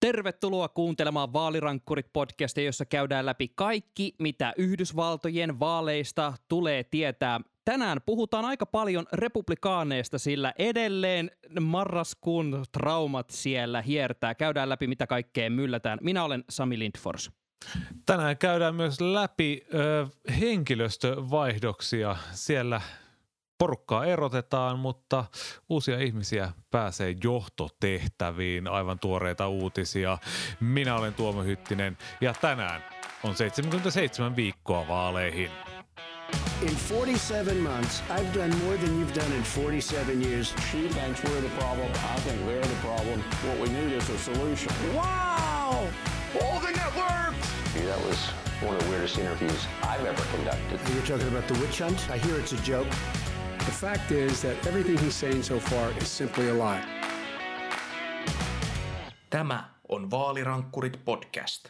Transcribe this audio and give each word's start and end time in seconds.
Tervetuloa 0.00 0.68
kuuntelemaan 0.68 1.32
Vaalirankkurit-podcastia, 1.32 2.64
jossa 2.64 2.84
käydään 2.84 3.26
läpi 3.26 3.52
kaikki, 3.54 4.14
mitä 4.18 4.52
Yhdysvaltojen 4.56 5.60
vaaleista 5.60 6.32
tulee 6.48 6.84
tietää. 6.84 7.40
Tänään 7.64 7.98
puhutaan 8.06 8.44
aika 8.44 8.66
paljon 8.66 9.06
republikaaneista, 9.12 10.18
sillä 10.18 10.52
edelleen 10.58 11.30
marraskuun 11.60 12.64
traumat 12.72 13.30
siellä 13.30 13.82
hiertää. 13.82 14.34
Käydään 14.34 14.68
läpi, 14.68 14.86
mitä 14.86 15.06
kaikkea 15.06 15.50
myllätään. 15.50 15.98
Minä 16.02 16.24
olen 16.24 16.44
Sami 16.50 16.78
Lindfors. 16.78 17.30
Tänään 18.06 18.38
käydään 18.38 18.74
myös 18.74 19.00
läpi 19.00 19.66
ö, 19.74 20.06
henkilöstövaihdoksia. 20.40 22.16
Siellä 22.32 22.80
porukkaa 23.60 24.04
erotetaan, 24.04 24.78
mutta 24.78 25.24
uusia 25.68 25.98
ihmisiä 25.98 26.52
pääsee 26.70 27.16
johtotehtäviin. 27.24 28.68
Aivan 28.68 28.98
tuoreita 28.98 29.48
uutisia. 29.48 30.18
Minä 30.60 30.94
olen 30.94 31.14
Tuomo 31.14 31.42
Hyttinen 31.42 31.98
ja 32.20 32.34
tänään 32.40 32.84
on 33.24 33.36
77 33.36 34.36
viikkoa 34.36 34.88
vaaleihin. 34.88 35.50
In 36.62 36.76
47 36.88 37.56
months, 37.56 38.02
I've 38.08 38.34
done 38.34 38.56
more 38.64 38.78
than 38.78 38.88
you've 38.88 39.14
done 39.14 39.36
in 39.36 39.42
47 39.42 40.22
years. 40.22 40.54
She 40.70 40.78
thinks 40.78 41.24
we're 41.24 41.40
the 41.40 41.56
problem. 41.58 41.90
I 42.16 42.20
think 42.20 42.40
they're 42.46 42.66
the 42.66 42.80
problem. 42.86 43.22
What 43.46 43.60
we 43.60 43.68
need 43.68 43.92
is 43.92 44.10
a 44.10 44.18
solution. 44.18 44.72
Wow! 44.94 45.88
All 46.42 46.60
the 46.60 46.72
networks! 46.72 47.48
That 47.74 48.06
was 48.08 48.18
one 48.62 48.76
of 48.76 48.82
the 48.84 48.90
weirdest 48.90 49.18
interviews 49.18 49.66
I've 49.82 50.04
ever 50.04 50.22
conducted. 50.36 50.80
You're 50.94 51.18
talking 51.18 51.28
about 51.28 51.48
the 51.48 51.58
witch 51.60 51.78
hunt? 51.78 52.10
I 52.10 52.18
hear 52.18 52.38
it's 52.38 52.52
a 52.52 52.62
joke. 52.62 52.88
The 53.70 53.76
fact 53.76 54.10
is 54.10 54.42
that 54.42 54.66
everything 54.66 54.98
he's 54.98 55.20
saying 55.20 55.42
so 55.42 55.58
far 55.58 55.92
is 56.02 56.18
simply 56.18 56.50
a 56.50 56.54
lie. 56.54 56.82
Tämä 59.30 59.74
on 59.88 60.10
Vaalirankkurit 60.10 61.04
podcast. 61.04 61.68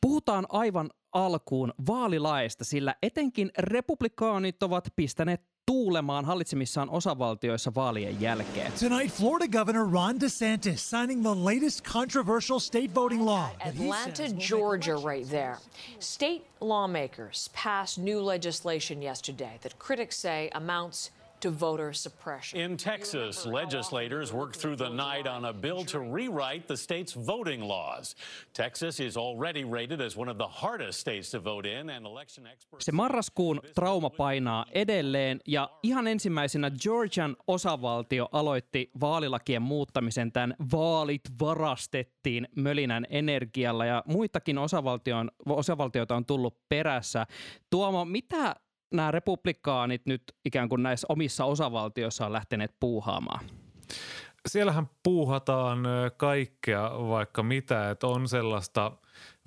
Puhutaan 0.00 0.46
aivan 0.48 0.90
alkuun 1.12 1.74
vaalilaista, 1.86 2.64
sillä 2.64 2.94
etenkin 3.02 3.50
republikaanit 3.58 4.62
ovat 4.62 4.88
pistäneet 4.96 5.42
tuulemaan 5.66 6.24
hallitsemissaan 6.24 6.90
osavaltioissa 6.90 7.74
vaalien 7.74 8.20
jälkeen. 8.20 8.72
Tonight, 8.72 9.12
Florida 9.14 9.58
Governor 9.58 9.88
Ron 9.92 10.20
DeSantis 10.20 10.90
signing 10.90 11.22
the 11.22 11.44
latest 11.44 11.84
controversial 11.92 12.58
state 12.58 12.94
voting 12.94 13.24
law. 13.24 13.48
Atlanta, 13.60 14.16
says 14.16 14.32
will 14.32 14.36
make 14.36 14.48
Georgia, 14.48 14.96
right 15.08 15.30
there. 15.30 15.56
State 16.00 16.42
lawmakers 16.60 17.50
passed 17.62 18.04
new 18.04 18.26
legislation 18.26 19.02
yesterday 19.02 19.58
that 19.62 19.78
critics 19.78 20.16
say 20.16 20.50
amounts 20.54 21.10
to 21.44 21.50
voter 21.50 21.92
suppression. 21.92 22.60
In 22.60 22.76
Texas, 22.76 23.46
legislators 23.46 24.32
worked 24.32 24.56
through 24.60 24.76
the 24.76 24.88
night 24.88 25.26
on 25.26 25.44
a 25.44 25.52
bill 25.52 25.84
to 25.84 25.98
rewrite 25.98 26.66
the 26.66 26.76
state's 26.76 27.14
voting 27.26 27.62
laws. 27.68 28.16
Texas 28.52 29.00
is 29.00 29.16
already 29.16 29.64
rated 29.64 30.00
as 30.00 30.16
one 30.16 30.30
of 30.30 30.38
the 30.38 30.48
hardest 30.48 31.00
states 31.00 31.30
to 31.30 31.44
vote 31.44 31.66
in, 31.68 31.90
and 31.90 32.06
election 32.06 32.46
experts. 32.46 32.84
Se 32.84 32.92
marraskuun 32.92 33.60
trauma 33.74 34.10
painaa 34.10 34.64
edelleen 34.72 35.40
ja 35.46 35.70
ihan 35.82 36.06
ensimmäisenä 36.06 36.70
Georgian 36.70 37.36
osavaltio 37.46 38.28
aloitti 38.32 38.90
vaalilakien 39.00 39.62
muuttamisen 39.62 40.32
tämän 40.32 40.54
vaalit 40.72 41.22
varastettiin 41.40 42.48
mölinän 42.56 43.06
energialla 43.10 43.84
ja 43.84 44.02
muitakin 44.06 44.58
osavaltion, 44.58 45.30
osavaltioita 45.46 46.16
on 46.16 46.26
tullut 46.26 46.68
perässä. 46.68 47.26
Tuomo, 47.70 48.04
mitä 48.04 48.56
nämä 48.90 49.10
republikaanit 49.10 50.06
nyt 50.06 50.22
ikään 50.44 50.68
kuin 50.68 50.82
näissä 50.82 51.06
omissa 51.08 51.44
osavaltioissa 51.44 52.26
on 52.26 52.32
lähteneet 52.32 52.74
puuhaamaan? 52.80 53.44
Siellähän 54.48 54.90
puuhataan 55.02 55.78
kaikkea 56.16 56.90
vaikka 57.08 57.42
mitä, 57.42 57.90
että 57.90 58.06
on 58.06 58.28
sellaista 58.28 58.92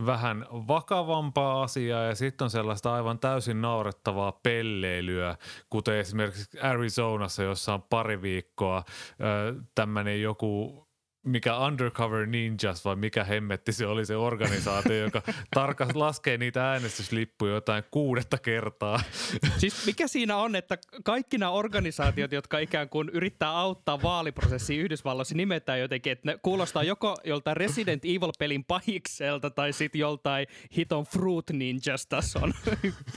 vähän 0.05 0.45
vakavampaa 0.51 1.63
asiaa 1.63 2.03
ja 2.03 2.15
sitten 2.15 2.45
on 2.45 2.49
sellaista 2.49 2.93
aivan 2.93 3.19
täysin 3.19 3.61
naurettavaa 3.61 4.31
pelleilyä, 4.31 5.35
kuten 5.69 5.97
esimerkiksi 5.97 6.59
Arizonassa, 6.59 7.43
jossa 7.43 7.73
on 7.73 7.83
pari 7.83 8.21
viikkoa 8.21 8.83
tämmöinen 9.75 10.21
joku 10.21 10.86
mikä 11.27 11.57
Undercover 11.57 12.25
Ninjas 12.25 12.85
vai 12.85 12.95
mikä 12.95 13.23
hemmetti 13.23 13.73
se 13.73 13.87
oli 13.87 14.05
se 14.05 14.15
organisaatio, 14.15 14.95
joka 14.95 15.21
tarkas 15.53 15.95
laskee 15.95 16.37
niitä 16.37 16.71
äänestyslippuja 16.71 17.53
jotain 17.53 17.83
kuudetta 17.91 18.37
kertaa. 18.37 18.99
Siis 19.57 19.85
mikä 19.85 20.07
siinä 20.07 20.37
on, 20.37 20.55
että 20.55 20.77
kaikki 21.03 21.37
nämä 21.37 21.51
organisaatiot, 21.51 22.31
jotka 22.31 22.59
ikään 22.59 22.89
kuin 22.89 23.09
yrittää 23.09 23.49
auttaa 23.49 24.01
vaaliprosessia 24.01 24.81
Yhdysvalloissa, 24.81 25.35
nimetään 25.35 25.79
jotenkin, 25.79 26.11
että 26.11 26.31
ne 26.31 26.37
kuulostaa 26.41 26.83
joko 26.83 27.15
joltain 27.23 27.57
Resident 27.57 28.05
Evil-pelin 28.05 28.63
pahikselta 28.63 29.49
tai 29.49 29.73
sitten 29.73 29.99
joltain 29.99 30.47
hiton 30.77 31.03
Fruit 31.03 31.51
Ninjas-tason 31.51 32.53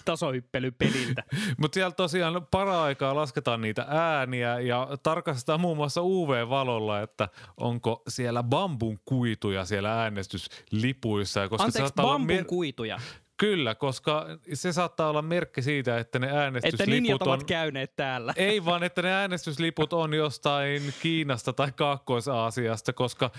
tasohyppelypeliltä. 0.04 1.22
Mutta 1.58 1.74
siellä 1.74 1.92
tosiaan 1.92 2.46
para-aikaa 2.50 3.14
lasketaan 3.14 3.60
niitä 3.60 3.86
ääniä 3.88 4.60
ja 4.60 4.88
tarkastetaan 5.02 5.60
muun 5.60 5.76
muassa 5.76 6.02
UV-valolla, 6.02 7.00
että 7.00 7.28
onko 7.56 7.99
siellä 8.08 8.42
bambun 8.42 8.98
kuituja 9.04 9.64
siellä 9.64 10.02
äänestyslipuissa. 10.02 11.48
Koska 11.48 11.70
se 11.70 11.82
Anteeksi, 11.82 11.92
olla 12.00 12.10
bambun 12.12 12.26
mer- 12.26 12.44
kuituja. 12.44 13.00
Kyllä, 13.40 13.74
koska 13.74 14.26
se 14.54 14.72
saattaa 14.72 15.10
olla 15.10 15.22
merkki 15.22 15.62
siitä, 15.62 15.98
että 15.98 16.18
ne 16.18 16.26
Että 16.26 16.40
äänestysliput 16.40 16.86
linjat 16.86 17.22
on... 17.22 17.28
ovat 17.28 17.44
käyneet 17.44 17.96
täällä. 17.96 18.32
Ei 18.36 18.64
vaan, 18.64 18.82
että 18.82 19.02
ne 19.02 19.12
äänestysliput 19.12 19.92
on 19.92 20.14
jostain 20.14 20.94
Kiinasta 21.02 21.52
tai 21.52 21.72
Kaakkois-Aasiasta, 21.72 22.92
koska 22.92 23.30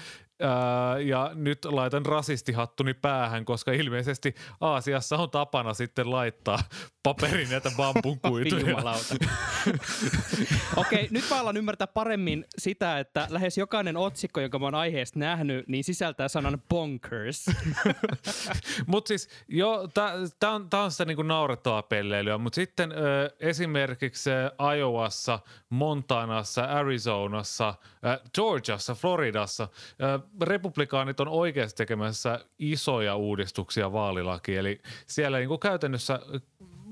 ää, 0.42 1.00
ja 1.00 1.32
nyt 1.34 1.66
laitan 1.66 2.06
rasistihattuni 2.06 2.94
päähän, 2.94 3.46
koska 3.46 3.72
ilmeisesti 3.72 4.36
Aasiassa 4.62 5.18
on 5.18 5.30
tapana 5.30 5.74
sitten 5.74 6.12
laittaa 6.12 6.60
paperin 7.04 7.50
näitä 7.50 7.72
bambun 7.78 8.20
kuituja. 8.28 8.78
Okei, 10.76 11.08
nyt 11.12 11.26
mä 11.30 11.40
alan 11.40 11.58
ymmärtää 11.58 11.88
paremmin 11.88 12.46
sitä, 12.58 13.00
että 13.00 13.28
lähes 13.30 13.58
jokainen 13.58 13.98
otsikko, 13.98 14.40
jonka 14.40 14.60
mä 14.60 14.66
oon 14.66 14.76
aiheesta 14.76 15.20
nähnyt, 15.20 15.68
niin 15.68 15.84
sisältää 15.84 16.28
sanan 16.28 16.62
bonkers. 16.70 17.46
Mutta 18.88 19.08
siis 19.08 19.30
jo, 19.48 19.88
tämä 19.94 20.54
on, 20.54 20.68
on 20.74 20.92
sitä 20.92 21.06
niinku 21.06 21.24
naurettavaa 21.24 21.84
pelleilyä, 21.84 22.38
mutta 22.38 22.56
sitten 22.56 22.92
ö, 22.92 22.96
esimerkiksi 23.40 24.30
Iowassa, 24.78 25.40
Montanassa, 25.70 26.64
Arizonassa, 26.64 27.74
ö, 28.06 28.30
Georgiassa, 28.34 28.96
Floridassa 28.96 29.68
ö, 30.02 30.20
republikaanit 30.42 31.20
on 31.20 31.28
oikeasti 31.28 31.78
tekemässä 31.78 32.40
isoja 32.60 33.16
uudistuksia 33.16 33.94
vaalilakiin. 33.94 34.60
Eli 34.60 34.82
siellä 35.08 35.38
niinku 35.38 35.58
käytännössä 35.58 36.20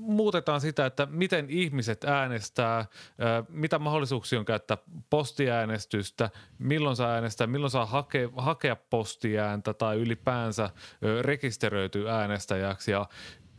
muutetaan 0.00 0.60
sitä, 0.60 0.86
että 0.86 1.06
miten 1.06 1.50
ihmiset 1.50 2.04
äänestää, 2.04 2.86
mitä 3.48 3.78
mahdollisuuksia 3.78 4.38
on 4.38 4.44
käyttää 4.44 4.78
postiäänestystä, 5.10 6.30
milloin 6.58 6.96
saa 6.96 7.10
äänestää, 7.10 7.46
milloin 7.46 7.70
saa 7.70 7.86
hakea, 7.86 8.28
hakea 8.36 8.76
postiääntä 8.76 9.74
tai 9.74 9.96
ylipäänsä 9.96 10.70
ö, 11.04 11.22
rekisteröityä 11.22 12.16
äänestäjäksi 12.16 12.90
ja 12.90 13.06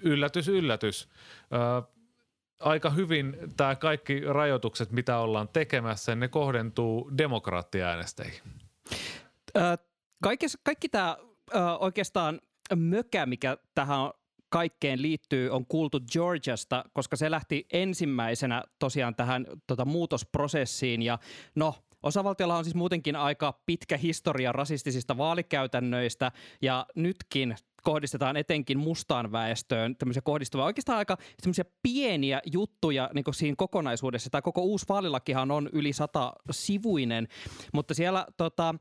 yllätys, 0.02 0.48
yllätys. 0.48 1.10
Aika 2.60 2.90
hyvin 2.90 3.38
tämä 3.58 3.76
kaikki 3.76 4.20
rajoitukset, 4.20 4.92
mitä 4.92 5.18
ollaan 5.18 5.48
tekemässä, 5.48 6.16
ne 6.16 6.28
kohdentuu 6.28 7.12
demokraattiäänestäjiin. 7.18 8.42
Ö, 9.58 9.78
kaikes, 10.24 10.58
kaikki 10.64 10.90
tämä 10.90 11.18
oikeastaan 11.80 12.42
mökä, 12.76 13.26
mikä 13.26 13.58
tähän 13.76 14.00
on 14.00 14.14
kaikkeen 14.52 15.02
liittyy, 15.02 15.50
on 15.50 15.66
kuultu 15.66 16.00
Georgiasta, 16.12 16.84
koska 16.94 17.16
se 17.16 17.32
lähti 17.32 17.66
ensimmäisenä 17.74 18.64
tosiaan 18.80 19.16
tähän 19.16 19.46
tota, 19.68 19.86
muutosprosessiin. 19.86 21.02
Ja 21.02 21.20
no, 21.56 21.76
osavaltiolla 22.04 22.58
on 22.58 22.64
siis 22.64 22.76
muutenkin 22.76 23.16
aika 23.16 23.60
pitkä 23.66 23.98
historia 23.98 24.52
rasistisista 24.52 25.18
vaalikäytännöistä, 25.18 26.32
ja 26.62 26.86
nytkin 26.96 27.56
kohdistetaan 27.82 28.38
etenkin 28.38 28.80
mustaan 28.80 29.32
väestöön 29.32 29.96
tämmöisiä 29.96 30.22
kohdistuvia, 30.22 30.66
oikeastaan 30.66 30.98
aika 30.98 31.18
tämmöisiä 31.42 31.66
pieniä 31.84 32.42
juttuja 32.52 33.10
niin 33.14 33.26
siinä 33.32 33.56
kokonaisuudessa. 33.58 34.30
Tämä 34.30 34.42
koko 34.42 34.62
uusi 34.62 34.86
vaalilakihan 34.90 35.52
on 35.52 35.70
yli 35.74 35.94
sata 35.94 36.34
sivuinen, 36.52 37.28
mutta 37.74 37.94
siellä 37.94 38.26
tota, 38.38 38.76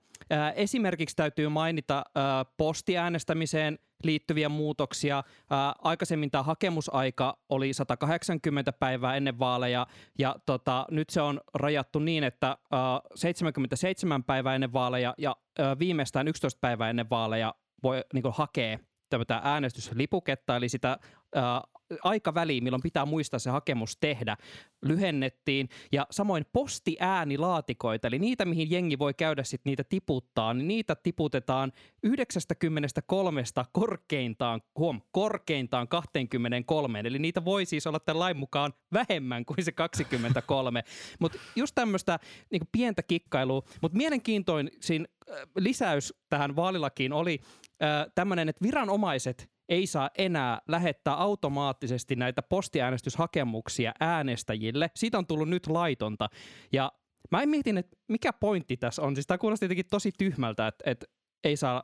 esimerkiksi 0.55 1.17
täytyy 1.17 1.49
mainita 1.49 2.05
ää, 2.15 2.45
postiäänestämiseen 2.45 3.79
liittyviä 4.05 4.49
muutoksia. 4.49 5.23
Ää, 5.51 5.75
aikaisemmin 5.79 6.31
tämä 6.31 6.43
hakemusaika 6.43 7.39
oli 7.49 7.73
180 7.73 8.73
päivää 8.73 9.17
ennen 9.17 9.39
vaaleja 9.39 9.87
ja 10.19 10.37
tota, 10.47 10.87
nyt 10.91 11.11
se 11.11 11.21
on 11.21 11.41
rajattu 11.55 11.99
niin, 11.99 12.25
että 12.25 12.47
ää, 12.47 13.01
77 13.15 14.25
päivää 14.25 14.55
ennen 14.55 14.73
vaaleja 14.73 15.15
ja 15.19 15.37
ää, 15.59 15.79
viimeistään 15.79 16.29
11 16.29 16.59
päivää 16.61 16.91
ennen 16.91 17.11
vaaleja 17.11 17.55
voi 17.83 18.05
niin 18.15 18.25
hakea 18.33 18.79
tätä 19.19 19.41
äänestyslipuketta, 19.45 20.57
eli 20.57 20.69
sitä 20.69 20.99
ää, 21.35 21.63
aikaväli, 22.05 22.61
milloin 22.61 22.83
pitää 22.83 23.07
muistaa 23.07 23.39
se 23.39 23.51
hakemus 23.51 23.97
tehdä, 23.97 24.37
lyhennettiin. 24.83 25.69
Ja 25.93 26.07
samoin 26.11 26.47
postiäänilaatikoita, 26.53 28.09
eli 28.09 28.19
niitä, 28.19 28.45
mihin 28.45 28.71
jengi 28.71 28.99
voi 28.99 29.15
käydä 29.15 29.45
sitten 29.45 29.71
niitä 29.71 29.85
tiputtaa, 29.85 30.55
niin 30.55 30.69
niitä 30.69 30.97
tiputetaan 30.97 31.73
93 32.03 33.43
korkeintaan, 33.73 34.61
huom, 34.79 35.01
korkeintaan 35.13 35.89
23. 35.89 37.01
Eli 37.01 37.19
niitä 37.19 37.45
voi 37.45 37.65
siis 37.65 37.87
olla 37.87 38.01
tämän 38.01 38.21
lain 38.21 38.37
mukaan 38.37 38.73
vähemmän 38.93 39.45
kuin 39.45 39.65
se 39.65 39.73
23. 39.73 40.83
Mutta 41.21 41.39
just 41.57 41.75
tämmöistä 41.75 42.19
niin 42.51 42.63
pientä 42.73 43.03
kikkailua. 43.03 43.63
Mutta 43.83 43.97
mielenkiintoisin 43.97 45.09
äh, 45.31 45.37
lisäys 45.57 46.15
tähän 46.29 46.57
vaalilakiin 46.57 47.13
oli 47.13 47.41
äh, 47.83 48.07
tämmöinen, 48.15 48.49
että 48.49 48.65
viranomaiset 48.65 49.51
ei 49.71 49.87
saa 49.87 50.11
enää 50.19 50.61
lähettää 50.69 51.15
automaattisesti 51.15 52.17
näitä 52.17 52.43
postiäänestyshakemuksia 52.43 53.93
äänestäjille. 54.01 54.91
Siitä 54.95 55.19
on 55.19 55.27
tullut 55.27 55.49
nyt 55.49 55.67
laitonta. 55.67 56.29
Ja 56.73 56.93
mä 57.31 57.43
en 57.43 57.49
mietin, 57.49 57.79
että 57.79 57.97
mikä 58.09 58.33
pointti 58.33 58.77
tässä 58.77 59.03
on. 59.03 59.17
Siis 59.17 59.27
tämä 59.27 59.39
kuulosti 59.39 59.65
jotenkin 59.65 59.87
tosi 59.91 60.13
tyhmältä, 60.19 60.67
että, 60.67 60.91
että 60.91 61.07
ei 61.45 61.57
saa 61.57 61.83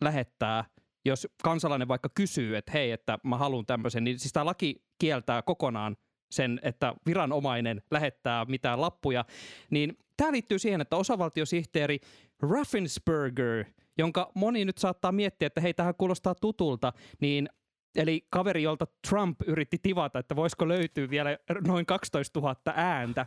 lähettää, 0.00 0.64
jos 1.04 1.28
kansalainen 1.42 1.88
vaikka 1.88 2.08
kysyy, 2.14 2.56
että 2.56 2.72
hei, 2.72 2.90
että 2.90 3.18
mä 3.24 3.38
haluan 3.38 3.66
tämmöisen, 3.66 4.04
niin 4.04 4.18
siis 4.18 4.32
tämä 4.32 4.44
laki 4.44 4.84
kieltää 4.98 5.42
kokonaan 5.42 5.96
sen, 6.30 6.60
että 6.62 6.94
viranomainen 7.06 7.82
lähettää 7.90 8.44
mitään 8.44 8.80
lappuja, 8.80 9.24
niin 9.70 9.98
tämä 10.16 10.32
liittyy 10.32 10.58
siihen, 10.58 10.80
että 10.80 10.96
osavaltiosihteeri 10.96 11.98
Raffensperger– 12.42 13.64
jonka 13.98 14.30
moni 14.34 14.64
nyt 14.64 14.78
saattaa 14.78 15.12
miettiä, 15.12 15.46
että 15.46 15.60
hei, 15.60 15.74
tähän 15.74 15.94
kuulostaa 15.98 16.34
tutulta, 16.34 16.92
niin 17.20 17.48
Eli 17.96 18.26
kaveri, 18.30 18.62
jolta 18.62 18.86
Trump 19.08 19.40
yritti 19.46 19.78
tivata, 19.82 20.18
että 20.18 20.36
voisiko 20.36 20.68
löytyä 20.68 21.10
vielä 21.10 21.38
noin 21.66 21.86
12 21.86 22.40
000 22.40 22.56
ääntä 22.74 23.26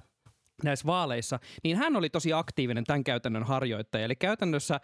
näissä 0.64 0.86
vaaleissa, 0.86 1.40
niin 1.64 1.78
hän 1.78 1.96
oli 1.96 2.10
tosi 2.10 2.34
aktiivinen 2.34 2.84
tämän 2.84 3.04
käytännön 3.04 3.44
harjoittaja. 3.44 4.06
Eli 4.06 4.16
käytännössä 4.16 4.80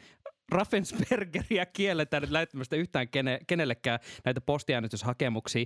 Raffenspergeria 0.51 1.65
kielletään 1.65 2.21
nyt 2.21 2.31
lähettämästä 2.31 2.75
yhtään 2.75 3.09
kene, 3.09 3.39
kenellekään 3.47 3.99
näitä 4.25 4.41
postiäänestyshakemuksia. 4.41 5.65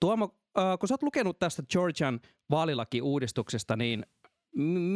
Tuomo, 0.00 0.38
äh, 0.58 0.78
kun 0.78 0.88
sä 0.88 0.94
oot 0.94 1.02
lukenut 1.02 1.38
tästä 1.38 1.62
Georgian 1.72 2.20
vaalilakiuudistuksesta, 2.50 3.76
niin 3.76 4.06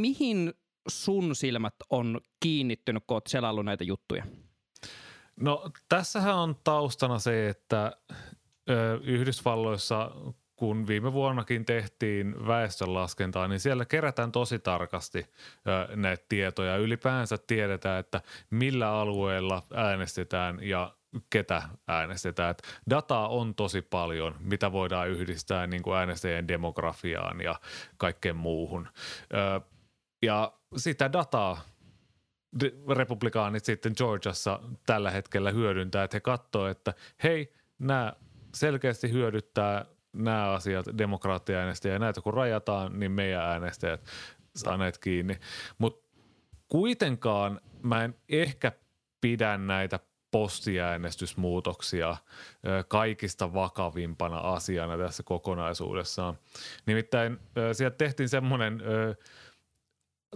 mihin 0.01 0.55
sun 0.89 1.37
silmät 1.37 1.75
on 1.91 2.21
kiinnittynyt, 2.41 3.05
kun 3.07 3.15
oot 3.15 3.65
näitä 3.65 3.85
juttuja? 3.85 4.25
No 5.41 5.71
tässähän 5.89 6.35
on 6.35 6.57
taustana 6.65 7.19
se, 7.19 7.49
että 7.49 7.93
Yhdysvalloissa 9.03 10.11
kun 10.57 10.87
viime 10.87 11.13
vuonnakin 11.13 11.65
tehtiin 11.65 12.47
väestönlaskentaa, 12.47 13.49
niin 13.49 13.61
siellä 13.61 13.85
kerätään 13.85 14.33
tosi 14.33 14.59
tarkasti 14.59 15.27
näitä 15.97 16.25
tietoja. 16.29 16.77
Ylipäänsä 16.77 17.39
tiedetään, 17.47 18.01
että 18.01 18.21
millä 18.51 18.91
alueella 18.91 19.63
äänestetään 19.75 20.59
ja 20.63 20.95
ketä 21.31 21.63
äänestetään. 21.89 22.51
Et 22.51 22.63
dataa 22.91 23.29
on 23.29 23.55
tosi 23.55 23.83
paljon, 23.83 24.35
mitä 24.41 24.73
voidaan 24.73 25.09
yhdistää 25.09 25.67
niin 25.67 25.83
kuin 25.83 25.97
äänestäjien 25.97 26.49
demografiaan 26.49 27.41
ja 27.41 27.61
kaikkeen 27.97 28.37
muuhun. 28.37 28.89
Ja 30.23 30.53
sitä 30.77 31.13
dataa 31.13 31.61
republikaanit 32.89 33.65
sitten 33.65 33.93
Georgiassa 33.97 34.61
tällä 34.87 35.11
hetkellä 35.11 35.51
hyödyntää, 35.51 36.05
että 36.05 36.17
he 36.17 36.21
katsoo, 36.21 36.67
että 36.67 36.95
hei, 37.23 37.53
nämä 37.79 38.13
selkeästi 38.55 39.13
hyödyttää 39.13 39.85
nämä 40.13 40.51
asiat 40.51 40.87
demokraattiäänestäjä 40.99 41.95
ja 41.95 41.99
näitä 41.99 42.21
kun 42.21 42.35
rajataan, 42.35 43.01
niin 43.01 43.13
meidän 43.13 43.43
äänestäjät 43.43 44.05
saaneet 44.57 44.99
kiinni. 44.99 45.39
Mutta 45.79 46.19
kuitenkaan 46.69 47.61
mä 47.83 48.05
en 48.05 48.15
ehkä 48.29 48.73
pidä 49.21 49.59
näitä 49.59 50.01
postiäänestysmuutoksia 50.31 52.17
kaikista 52.89 53.55
vakavimpana 53.55 54.39
asiana 54.39 54.99
tässä 54.99 55.23
kokonaisuudessaan. 55.23 56.39
Nimittäin 56.87 57.39
sieltä 57.73 57.97
tehtiin 57.97 58.29
semmoinen 58.29 58.83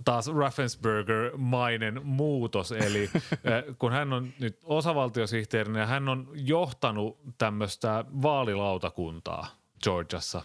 taas 0.04 0.31
Raffensberger-mainen 0.34 2.00
muutos, 2.04 2.72
eli 2.72 3.10
kun 3.78 3.93
hän 3.93 4.12
on 4.12 4.28
nyt 4.40 4.58
osavaltiosihteerinä 4.64 5.81
ja 5.81 5.87
hän 5.87 6.08
on 6.08 6.28
johtanut 6.34 7.19
tämmöistä 7.38 8.04
vaalilautakuntaa 8.22 9.46
Georgiassa, 9.82 10.43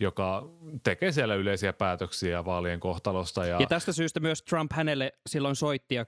joka 0.00 0.48
tekee 0.82 1.12
siellä 1.12 1.34
yleisiä 1.34 1.72
päätöksiä 1.72 2.44
vaalien 2.44 2.80
kohtalosta. 2.80 3.46
Ja, 3.46 3.60
ja 3.60 3.66
tästä 3.66 3.92
syystä 3.92 4.20
myös 4.20 4.42
Trump 4.42 4.72
hänelle 4.72 5.12
silloin 5.26 5.56
soitti 5.56 5.94
ja 5.94 6.06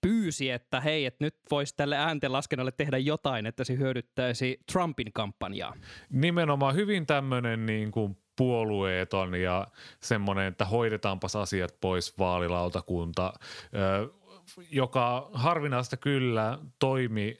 pyysi, 0.00 0.50
että 0.50 0.80
hei, 0.80 1.06
että 1.06 1.24
nyt 1.24 1.34
voisi 1.50 1.74
tälle 1.76 1.96
ääntenlaskennalle 1.96 2.72
tehdä 2.72 2.98
jotain, 2.98 3.46
että 3.46 3.64
se 3.64 3.76
hyödyttäisi 3.76 4.60
Trumpin 4.72 5.12
kampanjaa. 5.12 5.74
Nimenomaan 6.10 6.74
hyvin 6.74 7.06
tämmöinen 7.06 7.66
niin 7.66 7.90
kuin 7.90 8.16
puolueeton 8.36 9.34
ja 9.34 9.66
semmoinen, 10.00 10.46
että 10.46 10.64
hoidetaanpas 10.64 11.36
asiat 11.36 11.76
pois 11.80 12.18
vaalilautakunta, 12.18 13.32
joka 14.70 15.30
harvinaista 15.32 15.96
kyllä 15.96 16.58
toimi 16.78 17.38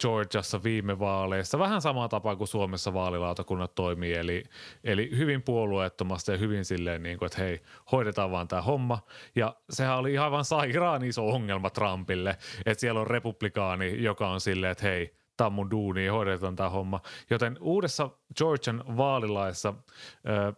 Georgiassa 0.00 0.62
viime 0.62 0.98
vaaleissa 0.98 1.58
vähän 1.58 1.82
samaa 1.82 2.08
tapaa 2.08 2.36
kuin 2.36 2.48
Suomessa 2.48 2.94
vaalilautakunnat 2.94 3.74
toimii, 3.74 4.14
eli, 4.14 4.44
eli 4.84 5.10
hyvin 5.16 5.42
puolueettomasti 5.42 6.32
ja 6.32 6.38
hyvin 6.38 6.64
silleen, 6.64 7.02
niin 7.02 7.18
kuin, 7.18 7.26
että 7.26 7.42
hei, 7.42 7.60
hoidetaan 7.92 8.30
vaan 8.30 8.48
tämä 8.48 8.62
homma. 8.62 8.98
Ja 9.36 9.56
sehän 9.70 9.98
oli 9.98 10.18
aivan 10.18 10.44
sairaan 10.44 11.04
iso 11.04 11.28
ongelma 11.28 11.70
Trumpille, 11.70 12.36
että 12.66 12.80
siellä 12.80 13.00
on 13.00 13.06
republikaani, 13.06 14.02
joka 14.02 14.28
on 14.28 14.40
silleen, 14.40 14.72
että 14.72 14.84
hei, 14.84 15.14
on 15.40 15.52
mun 15.52 15.70
duuni 15.70 16.06
ja 16.06 16.12
hoidetaan 16.12 16.56
tämä 16.56 16.70
homma. 16.70 17.00
Joten 17.30 17.56
uudessa 17.60 18.10
Georgian 18.38 18.84
vaalilaissa 18.96 19.74
ö, 20.28 20.52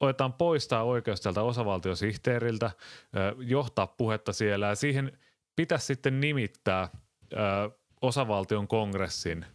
otetaan 0.00 0.32
poistaa 0.32 0.82
oikeus 0.82 1.20
tältä 1.20 1.42
osavaltiosihteeriltä, 1.42 2.66
ö, 2.66 3.34
johtaa 3.38 3.86
puhetta 3.86 4.32
siellä 4.32 4.66
ja 4.66 4.74
siihen 4.74 5.18
pitäisi 5.56 5.86
sitten 5.86 6.20
nimittää 6.20 6.88
ö, 7.32 7.36
osavaltion 8.02 8.68
kongressin 8.68 9.46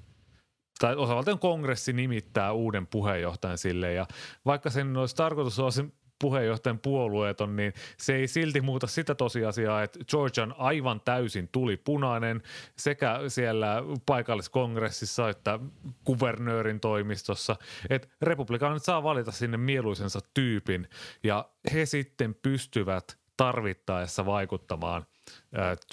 tai 0.79 0.95
osavaltion 0.95 1.39
kongressi 1.39 1.93
nimittää 1.93 2.51
uuden 2.51 2.87
puheenjohtajan 2.87 3.57
sille 3.57 3.93
ja 3.93 4.05
vaikka 4.45 4.69
sen 4.69 4.97
olisi 4.97 5.15
tarkoitus 5.15 5.59
olla 5.59 5.71
puheenjohtajan 6.19 6.79
puolueeton, 6.79 7.55
niin 7.55 7.73
se 7.97 8.15
ei 8.15 8.27
silti 8.27 8.61
muuta 8.61 8.87
sitä 8.87 9.15
tosiasiaa, 9.15 9.83
että 9.83 9.99
Georgia 10.09 10.43
on 10.43 10.55
aivan 10.57 11.01
täysin 11.01 11.49
tuli 11.51 11.77
punainen 11.77 12.41
sekä 12.77 13.19
siellä 13.27 13.83
paikalliskongressissa 14.05 15.29
että 15.29 15.59
kuvernöörin 16.03 16.79
toimistossa, 16.79 17.55
että 17.89 18.07
republikaanit 18.21 18.83
saa 18.83 19.03
valita 19.03 19.31
sinne 19.31 19.57
mieluisensa 19.57 20.19
tyypin 20.33 20.89
ja 21.23 21.49
he 21.73 21.85
sitten 21.85 22.35
pystyvät 22.35 23.17
tarvittaessa 23.37 24.25
vaikuttamaan 24.25 25.05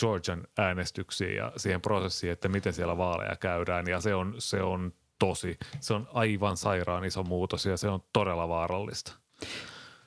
Georgian 0.00 0.47
äänestyksiin 0.59 1.37
ja 1.37 1.52
siihen 1.57 1.81
prosessiin, 1.81 2.33
että 2.33 2.49
miten 2.49 2.73
siellä 2.73 2.97
vaaleja 2.97 3.37
käydään 3.37 3.87
ja 3.87 4.00
se 4.00 4.14
on, 4.14 4.35
se 4.38 4.62
on 4.62 4.93
tosi, 5.19 5.59
se 5.81 5.95
on 5.95 6.09
aivan 6.12 6.57
sairaan 6.57 7.05
iso 7.05 7.23
muutos 7.23 7.67
ja 7.67 7.76
se 7.76 7.88
on 7.88 8.00
todella 8.12 8.49
vaarallista. 8.49 9.12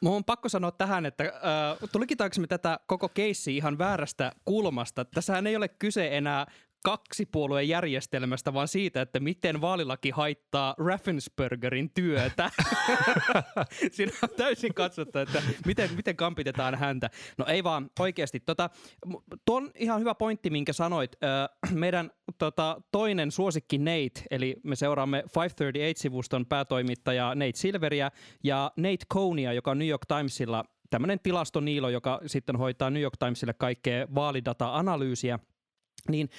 Mun 0.02 0.16
on 0.16 0.24
pakko 0.24 0.50
sanoa 0.50 0.72
tähän, 0.72 1.06
että 1.06 1.24
äh, 1.24 1.90
tulikitaanko 1.92 2.36
me 2.40 2.48
tätä 2.48 2.80
koko 2.86 3.10
keissi 3.10 3.58
ihan 3.58 3.78
väärästä 3.78 4.32
kulmasta. 4.46 5.06
Tässähän 5.06 5.48
ei 5.48 5.56
ole 5.56 5.68
kyse 5.68 6.18
enää 6.18 6.46
kaksipuolueen 6.86 7.70
järjestelmästä, 7.70 8.54
vaan 8.54 8.68
siitä, 8.68 9.02
että 9.02 9.20
miten 9.20 9.62
vaalilaki 9.62 10.10
haittaa 10.10 10.76
Raffenspergerin 10.78 11.92
työtä. 11.94 12.52
Siinä 13.92 14.12
on 14.24 14.30
täysin 14.38 14.74
katsottu, 14.74 15.20
että 15.20 15.42
miten, 15.66 15.90
miten 15.96 16.16
kampitetaan 16.16 16.76
häntä. 16.76 17.10
No 17.38 17.46
ei 17.46 17.64
vaan, 17.64 17.90
oikeasti. 18.00 18.40
Tota, 18.40 18.70
tuo 19.46 19.58
on 19.58 19.72
ihan 19.76 20.00
hyvä 20.00 20.16
pointti, 20.16 20.50
minkä 20.50 20.74
sanoit. 20.74 21.12
Meidän 21.74 22.12
tota, 22.38 22.82
toinen 22.92 23.32
suosikki 23.32 23.78
Nate, 23.78 24.22
eli 24.32 24.56
me 24.64 24.76
seuraamme 24.76 25.24
538-sivuston 25.28 26.46
päätoimittaja 26.46 27.36
Nate 27.36 27.52
Silveria 27.56 28.12
ja 28.44 28.72
Nate 28.78 29.06
Conia, 29.14 29.54
joka 29.54 29.72
on 29.72 29.80
New 29.80 29.88
York 29.88 30.06
Timesilla 30.06 30.66
tämmöinen 30.90 31.20
tilastoniilo, 31.24 31.90
joka 31.90 32.20
sitten 32.26 32.56
hoitaa 32.56 32.90
New 32.90 33.04
York 33.04 33.18
Timesille 33.20 33.54
kaikkea 33.54 34.08
vaalidata-analyysiä– 34.16 35.40
niin 36.10 36.30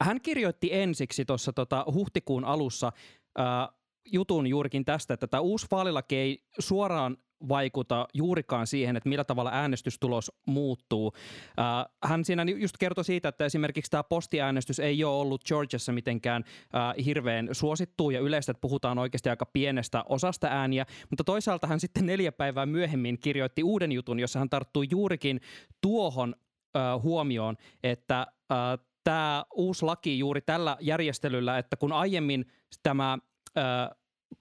hän 0.00 0.20
kirjoitti 0.20 0.68
ensiksi 0.72 1.24
tuossa 1.24 1.52
tota, 1.52 1.84
huhtikuun 1.92 2.44
alussa 2.44 2.92
ää, 3.38 3.68
jutun 4.12 4.46
juurikin 4.46 4.84
tästä, 4.84 5.14
että 5.14 5.26
tämä 5.26 5.40
uusi 5.40 5.66
vaalilaki 5.70 6.16
ei 6.16 6.44
suoraan 6.58 7.16
vaikuta 7.48 8.08
juurikaan 8.14 8.66
siihen, 8.66 8.96
että 8.96 9.08
millä 9.08 9.24
tavalla 9.24 9.50
äänestystulos 9.52 10.32
muuttuu. 10.46 11.12
Äh, 11.58 11.92
hän 12.04 12.24
siinä 12.24 12.44
just 12.56 12.76
kertoi 12.78 13.04
siitä, 13.04 13.28
että 13.28 13.44
esimerkiksi 13.44 13.90
tämä 13.90 14.02
postiäänestys 14.02 14.78
ei 14.78 15.04
ole 15.04 15.16
ollut 15.16 15.44
Georgiassa 15.44 15.92
mitenkään 15.92 16.44
äh, 16.46 17.04
hirveän 17.04 17.48
suosittu 17.52 18.10
ja 18.10 18.20
yleistä, 18.20 18.50
että 18.50 18.60
puhutaan 18.60 18.98
oikeasti 18.98 19.30
aika 19.30 19.46
pienestä 19.46 20.04
osasta 20.08 20.46
ääniä, 20.46 20.86
mutta 21.10 21.24
toisaalta 21.24 21.66
hän 21.66 21.80
sitten 21.80 22.06
neljä 22.06 22.32
päivää 22.32 22.66
myöhemmin 22.66 23.18
kirjoitti 23.18 23.62
uuden 23.62 23.92
jutun, 23.92 24.20
jossa 24.20 24.38
hän 24.38 24.50
tarttui 24.50 24.86
juurikin 24.90 25.40
tuohon 25.80 26.34
äh, 26.76 27.02
huomioon, 27.02 27.56
että 27.82 28.20
äh, 28.20 28.86
tämä 29.06 29.44
uusi 29.54 29.84
laki 29.84 30.18
juuri 30.18 30.40
tällä 30.40 30.76
järjestelyllä, 30.80 31.58
että 31.58 31.76
kun 31.76 31.92
aiemmin 31.92 32.44
tämä 32.82 33.18
äh, 33.58 33.64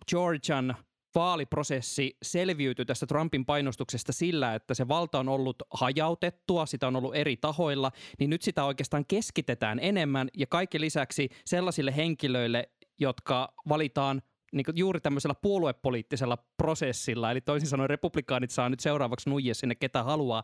Georgian 0.09 0.75
vaaliprosessi 1.15 2.17
selviytyi 2.23 2.85
tästä 2.85 3.05
Trumpin 3.05 3.45
painostuksesta 3.45 4.13
sillä, 4.13 4.55
että 4.55 4.73
se 4.73 4.87
valta 4.87 5.19
on 5.19 5.29
ollut 5.29 5.55
hajautettua, 5.73 6.65
sitä 6.65 6.87
on 6.87 6.95
ollut 6.95 7.15
eri 7.15 7.37
tahoilla, 7.37 7.91
niin 8.19 8.29
nyt 8.29 8.41
sitä 8.41 8.63
oikeastaan 8.63 9.05
keskitetään 9.05 9.79
enemmän 9.81 10.29
ja 10.37 10.47
kaiken 10.47 10.81
lisäksi 10.81 11.29
sellaisille 11.45 11.95
henkilöille, 11.95 12.69
jotka 12.99 13.53
valitaan 13.69 14.21
niin 14.53 14.65
juuri 14.75 15.01
tämmöisellä 15.01 15.35
puoluepoliittisella 15.41 16.37
prosessilla, 16.57 17.31
eli 17.31 17.41
toisin 17.41 17.69
sanoen 17.69 17.89
republikaanit 17.89 18.51
saa 18.51 18.69
nyt 18.69 18.79
seuraavaksi 18.79 19.29
nuijia 19.29 19.53
sinne 19.53 19.75
ketä 19.75 20.03
haluaa. 20.03 20.43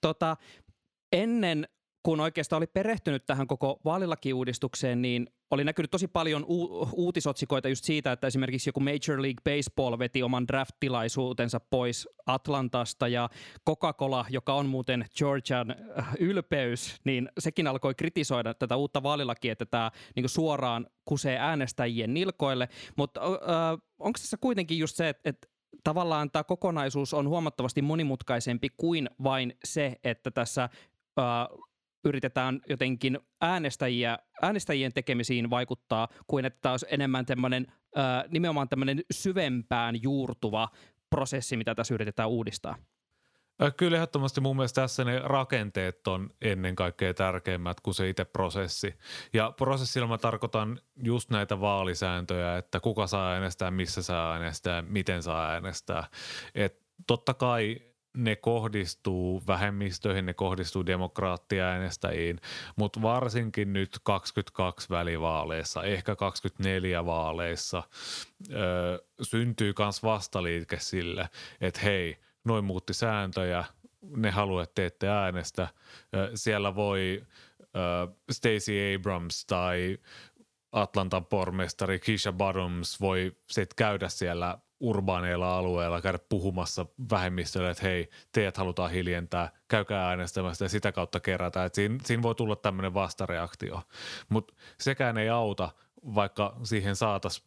Tota, 0.00 0.36
ennen 1.12 1.68
kun 2.02 2.20
oikeastaan 2.20 2.58
oli 2.58 2.66
perehtynyt 2.66 3.26
tähän 3.26 3.46
koko 3.46 3.80
vaalilakiuudistukseen, 3.84 5.02
niin 5.02 5.26
oli 5.50 5.64
näkynyt 5.64 5.90
tosi 5.90 6.08
paljon 6.08 6.44
u- 6.44 6.88
uutisotsikoita 6.92 7.68
just 7.68 7.84
siitä, 7.84 8.12
että 8.12 8.26
esimerkiksi 8.26 8.68
joku 8.68 8.80
Major 8.80 9.22
League 9.22 9.42
Baseball 9.44 9.98
veti 9.98 10.22
oman 10.22 10.48
draft-tilaisuutensa 10.48 11.60
pois 11.60 12.08
Atlantasta 12.26 13.08
ja 13.08 13.28
Coca-Cola, 13.68 14.26
joka 14.30 14.54
on 14.54 14.66
muuten 14.66 15.04
Georgian 15.18 15.70
äh, 15.70 16.14
ylpeys, 16.20 17.00
niin 17.04 17.28
sekin 17.38 17.66
alkoi 17.66 17.94
kritisoida 17.94 18.54
tätä 18.54 18.76
uutta 18.76 19.02
vaalilakia, 19.02 19.52
että 19.52 19.66
tämä 19.66 19.90
niin 20.16 20.28
suoraan 20.28 20.86
kusee 21.04 21.38
äänestäjien 21.38 22.14
nilkoille. 22.14 22.68
Mutta 22.96 23.20
äh, 23.20 23.78
onko 23.98 24.18
tässä 24.18 24.36
kuitenkin 24.40 24.78
just 24.78 24.96
se, 24.96 25.08
että, 25.08 25.30
että 25.30 25.48
tavallaan 25.84 26.30
tämä 26.30 26.44
kokonaisuus 26.44 27.14
on 27.14 27.28
huomattavasti 27.28 27.82
monimutkaisempi 27.82 28.68
kuin 28.76 29.10
vain 29.22 29.54
se, 29.64 29.96
että 30.04 30.30
tässä 30.30 30.62
äh, 30.64 31.24
yritetään 32.04 32.60
jotenkin 32.68 33.18
äänestäjiä, 33.40 34.18
äänestäjien 34.42 34.92
tekemisiin 34.92 35.50
vaikuttaa, 35.50 36.08
kuin 36.26 36.44
että 36.44 36.58
tämä 36.62 36.72
olisi 36.72 36.86
enemmän 36.90 37.26
tämmöinen, 37.26 37.66
nimenomaan 38.28 38.68
tämmöinen 38.68 39.00
syvempään 39.10 40.02
juurtuva 40.02 40.68
prosessi, 41.10 41.56
mitä 41.56 41.74
tässä 41.74 41.94
yritetään 41.94 42.28
uudistaa. 42.28 42.76
Kyllä 43.76 43.96
ehdottomasti 43.96 44.40
mun 44.40 44.56
mielestä 44.56 44.80
tässä 44.80 45.04
ne 45.04 45.18
rakenteet 45.18 46.06
on 46.06 46.30
ennen 46.40 46.76
kaikkea 46.76 47.14
tärkeimmät 47.14 47.80
kuin 47.80 47.94
se 47.94 48.08
itse 48.08 48.24
prosessi. 48.24 48.94
Ja 49.32 49.52
prosessilla 49.56 50.06
mä 50.06 50.18
tarkoitan 50.18 50.80
just 51.02 51.30
näitä 51.30 51.60
vaalisääntöjä, 51.60 52.56
että 52.56 52.80
kuka 52.80 53.06
saa 53.06 53.32
äänestää, 53.32 53.70
missä 53.70 54.02
saa 54.02 54.32
äänestää, 54.32 54.82
miten 54.82 55.22
saa 55.22 55.50
äänestää. 55.50 56.04
Et 56.54 56.82
totta 57.06 57.34
kai 57.34 57.76
ne 58.16 58.36
kohdistuu 58.36 59.42
vähemmistöihin, 59.46 60.26
ne 60.26 60.34
kohdistuu 60.34 60.86
demokraattiäänestäjiin, 60.86 62.40
mutta 62.76 63.02
varsinkin 63.02 63.72
nyt 63.72 63.98
22 64.02 64.90
välivaaleissa, 64.90 65.82
ehkä 65.82 66.16
24 66.16 67.06
vaaleissa 67.06 67.82
ö, 68.52 69.04
syntyy 69.22 69.74
myös 69.78 70.02
vastaliike 70.02 70.78
sille, 70.78 71.28
että 71.60 71.80
hei, 71.80 72.18
noin 72.44 72.64
muutti 72.64 72.94
sääntöjä, 72.94 73.64
ne 74.16 74.30
haluaa, 74.30 74.62
että 74.62 74.74
te 74.74 74.86
ette 74.86 75.08
äänestä. 75.08 75.68
Ö, 76.14 76.30
siellä 76.34 76.74
voi 76.74 77.22
ö, 77.62 78.12
Stacey 78.30 78.94
Abrams 78.94 79.46
tai 79.46 79.98
Atlantan 80.72 81.26
pormestari 81.26 81.98
Kisha 81.98 82.32
Bottoms 82.32 83.00
voi 83.00 83.36
sitten 83.50 83.76
käydä 83.76 84.08
siellä 84.08 84.58
urbaaneilla 84.82 85.58
alueilla 85.58 86.00
käydä 86.00 86.18
puhumassa 86.28 86.86
vähemmistölle, 87.10 87.70
että 87.70 87.82
hei, 87.82 88.10
teidät 88.32 88.56
halutaan 88.56 88.90
hiljentää, 88.90 89.50
käykää 89.68 90.08
äänestämästä 90.08 90.64
ja 90.64 90.68
sitä 90.68 90.92
kautta 90.92 91.20
kerätä. 91.20 91.64
Että 91.64 91.76
siinä, 91.76 91.98
siinä 92.04 92.22
voi 92.22 92.34
tulla 92.34 92.56
tämmöinen 92.56 92.94
vastareaktio. 92.94 93.82
Mutta 94.28 94.54
sekään 94.80 95.18
ei 95.18 95.28
auta, 95.28 95.70
vaikka 96.14 96.56
siihen 96.62 96.96
saataisiin 96.96 97.46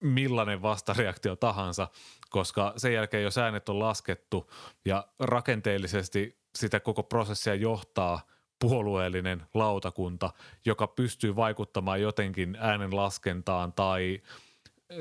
millainen 0.00 0.62
vastareaktio 0.62 1.36
tahansa, 1.36 1.88
koska 2.30 2.72
sen 2.76 2.94
jälkeen 2.94 3.22
jos 3.22 3.38
äänet 3.38 3.68
on 3.68 3.78
laskettu 3.78 4.50
ja 4.84 5.06
rakenteellisesti 5.18 6.38
sitä 6.54 6.80
koko 6.80 7.02
prosessia 7.02 7.54
johtaa 7.54 8.20
puolueellinen 8.60 9.46
lautakunta, 9.54 10.30
joka 10.64 10.86
pystyy 10.86 11.36
vaikuttamaan 11.36 12.00
jotenkin 12.00 12.56
äänen 12.60 12.96
laskentaan 12.96 13.72
tai– 13.72 14.20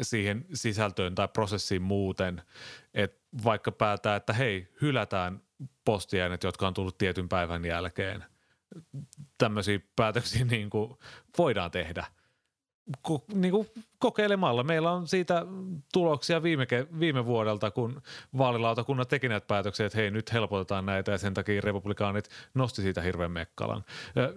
siihen 0.02 0.46
sisältöön 0.54 1.16
tai 1.16 1.28
prosessiin 1.28 1.82
muuten, 1.82 2.42
että 2.94 3.26
vaikka 3.44 3.72
päätää, 3.72 4.16
että 4.16 4.34
hei, 4.34 4.68
hylätään 4.82 5.42
postiäänet, 5.86 6.44
jotka 6.44 6.68
on 6.68 6.74
tullut 6.74 6.98
tietyn 6.98 7.30
päivän 7.30 7.66
jälkeen. 7.66 8.24
Tämmöisiä 9.38 9.80
päätöksiä 9.96 10.46
niin 10.52 10.70
kuin 10.70 10.98
voidaan 11.38 11.72
tehdä 11.72 12.06
ko, 13.02 13.26
niin 13.34 13.52
kuin 13.52 13.68
kokeilemalla. 14.00 14.64
Meillä 14.64 14.92
on 14.92 15.08
siitä 15.08 15.46
tuloksia 15.94 16.44
viime, 16.44 16.68
viime 17.00 17.26
vuodelta, 17.26 17.72
kun 17.72 18.02
vaalilautakunnat 18.38 19.08
teki 19.08 19.30
näitä 19.30 19.48
päätöksiä, 19.48 19.86
että 19.86 19.98
hei 19.98 20.12
nyt 20.12 20.34
helpotetaan 20.34 20.86
näitä 20.86 21.12
ja 21.12 21.18
sen 21.18 21.34
takia 21.34 21.62
republikaanit 21.62 22.30
nosti 22.54 22.82
siitä 22.82 23.02
hirveän 23.02 23.32
mekkalan. 23.32 23.84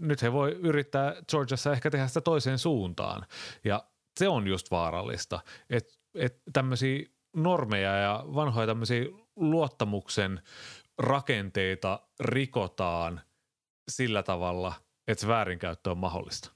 Nyt 0.01 0.23
he 0.23 0.33
voi 0.33 0.53
yrittää 0.53 1.15
Georgiassa 1.31 1.73
ehkä 1.73 1.91
tehdä 1.91 2.07
sitä 2.07 2.21
toiseen 2.21 2.59
suuntaan 2.59 3.27
ja 3.65 3.85
se 4.19 4.29
on 4.29 4.47
just 4.47 4.71
vaarallista, 4.71 5.41
että 5.71 5.95
et 6.15 6.43
tämmöisiä 6.53 7.07
normeja 7.37 7.97
ja 7.97 8.25
vanhoja 8.35 8.67
tämmöisiä 8.67 9.05
luottamuksen 9.37 10.43
rakenteita 10.99 12.01
rikotaan 12.21 13.21
sillä 13.91 14.23
tavalla, 14.23 14.73
että 15.09 15.21
se 15.21 15.29
väärinkäyttö 15.29 15.91
on 15.91 15.99
mahdollista. 15.99 16.51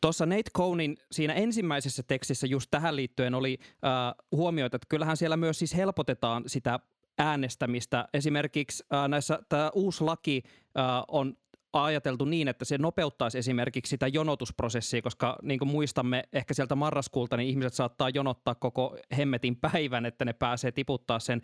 Tuossa 0.00 0.26
Nate 0.26 0.50
Cohnin 0.56 0.96
siinä 1.12 1.32
ensimmäisessä 1.32 2.02
tekstissä 2.02 2.46
just 2.46 2.70
tähän 2.70 2.96
liittyen 2.96 3.34
oli 3.34 3.58
äh, 3.60 4.14
huomioita, 4.32 4.76
että 4.76 4.86
kyllähän 4.88 5.16
siellä 5.16 5.36
myös 5.36 5.58
siis 5.58 5.76
helpotetaan 5.76 6.42
sitä 6.46 6.80
äänestämistä. 7.18 8.08
Esimerkiksi 8.14 8.84
äh, 8.94 9.08
näissä 9.08 9.38
tämä 9.48 9.70
uusi 9.74 10.04
laki 10.04 10.42
äh, 10.46 10.84
on 11.08 11.36
ajateltu 11.84 12.24
niin, 12.24 12.48
että 12.48 12.64
se 12.64 12.78
nopeuttaisi 12.78 13.38
esimerkiksi 13.38 13.90
sitä 13.90 14.08
jonotusprosessia, 14.08 15.02
koska 15.02 15.36
niin 15.42 15.58
kuin 15.58 15.68
muistamme 15.68 16.24
ehkä 16.32 16.54
sieltä 16.54 16.74
marraskuulta, 16.74 17.36
niin 17.36 17.48
ihmiset 17.48 17.74
saattaa 17.74 18.08
jonottaa 18.08 18.54
koko 18.54 18.96
hemmetin 19.16 19.56
päivän, 19.56 20.06
että 20.06 20.24
ne 20.24 20.32
pääsee 20.32 20.72
tiputtaa 20.72 21.18
sen 21.18 21.42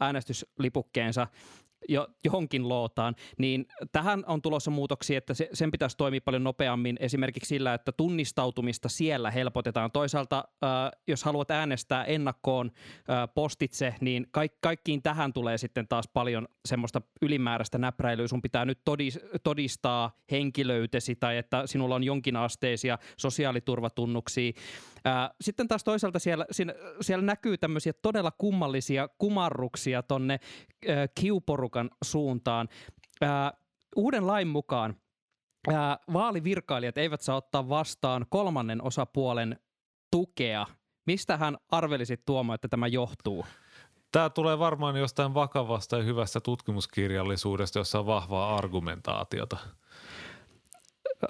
äänestyslipukkeensa 0.00 1.26
jo, 1.88 2.08
johonkin 2.24 2.68
lootaan, 2.68 3.16
niin 3.38 3.66
tähän 3.92 4.24
on 4.26 4.42
tulossa 4.42 4.70
muutoksia, 4.70 5.18
että 5.18 5.34
se, 5.34 5.48
sen 5.52 5.70
pitäisi 5.70 5.96
toimia 5.96 6.20
paljon 6.20 6.44
nopeammin 6.44 6.96
esimerkiksi 7.00 7.48
sillä, 7.48 7.74
että 7.74 7.92
tunnistautumista 7.92 8.88
siellä 8.88 9.30
helpotetaan. 9.30 9.90
Toisaalta, 9.90 10.44
äh, 10.64 11.00
jos 11.06 11.24
haluat 11.24 11.50
äänestää 11.50 12.04
ennakkoon 12.04 12.70
äh, 13.10 13.28
postitse, 13.34 13.94
niin 14.00 14.26
kaik, 14.30 14.52
kaikkiin 14.60 15.02
tähän 15.02 15.32
tulee 15.32 15.58
sitten 15.58 15.88
taas 15.88 16.08
paljon 16.08 16.48
semmoista 16.64 17.02
ylimääräistä 17.22 17.78
näpräilyä. 17.78 18.28
Sun 18.28 18.42
pitää 18.42 18.64
nyt 18.64 18.80
todistaa 19.42 20.16
henkilöytesi 20.30 21.16
tai 21.16 21.36
että 21.36 21.66
sinulla 21.66 21.94
on 21.94 22.04
jonkinasteisia 22.04 22.98
sosiaaliturvatunnuksia. 23.16 24.52
Sitten 25.40 25.68
taas 25.68 25.84
toisaalta 25.84 26.18
siellä, 26.18 26.46
siellä, 26.50 26.74
siellä 27.00 27.24
näkyy 27.24 27.58
tämmöisiä 27.58 27.92
todella 27.92 28.30
kummallisia 28.30 29.08
kumarruksia 29.18 30.02
tonne 30.02 30.40
kiuporukan 31.14 31.90
suuntaan. 32.04 32.68
Äh, 33.22 33.52
uuden 33.96 34.26
lain 34.26 34.48
mukaan 34.48 34.96
vaalivirkailijat 36.12 36.98
eivät 36.98 37.20
saa 37.20 37.36
ottaa 37.36 37.68
vastaan 37.68 38.26
kolmannen 38.28 38.82
osapuolen 38.82 39.58
tukea. 40.10 40.66
Mistä 41.06 41.36
hän 41.36 41.56
arvelisit 41.70 42.24
Tuomo, 42.24 42.54
että 42.54 42.68
tämä 42.68 42.86
johtuu? 42.86 43.46
Tämä 44.12 44.30
tulee 44.30 44.58
varmaan 44.58 44.96
jostain 44.96 45.34
vakavasta 45.34 45.96
ja 45.96 46.02
hyvästä 46.02 46.40
tutkimuskirjallisuudesta, 46.40 47.78
jossa 47.78 47.98
on 47.98 48.06
vahvaa 48.06 48.56
argumentaatiota. 48.56 49.56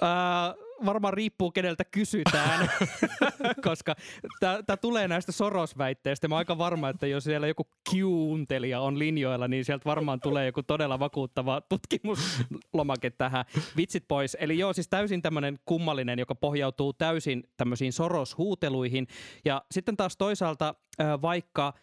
Ää, 0.01 0.55
varmaan 0.85 1.13
riippuu 1.13 1.51
keneltä 1.51 1.83
kysytään, 1.83 2.69
koska 3.67 3.95
tämä 4.39 4.77
tulee 4.81 5.07
näistä 5.07 5.31
sorosväitteistä. 5.31 6.27
Mä 6.27 6.35
oon 6.35 6.39
aika 6.39 6.57
varma, 6.57 6.89
että 6.89 7.07
jos 7.07 7.23
siellä 7.23 7.47
joku 7.47 7.67
kiuntelija 7.89 8.79
on 8.79 8.99
linjoilla, 8.99 9.47
niin 9.47 9.65
sieltä 9.65 9.85
varmaan 9.85 10.19
tulee 10.19 10.45
joku 10.45 10.63
todella 10.63 10.99
vakuuttava 10.99 11.61
tutkimuslomake 11.61 13.09
tähän. 13.09 13.45
Vitsit 13.77 14.07
pois. 14.07 14.37
Eli 14.39 14.59
joo, 14.59 14.73
siis 14.73 14.87
täysin 14.87 15.21
tämmöinen 15.21 15.59
kummallinen, 15.65 16.19
joka 16.19 16.35
pohjautuu 16.35 16.93
täysin 16.93 17.43
tämmöisiin 17.57 17.93
soroshuuteluihin. 17.93 19.07
Ja 19.45 19.61
sitten 19.71 19.97
taas 19.97 20.17
toisaalta, 20.17 20.75
vaikka 21.21 21.73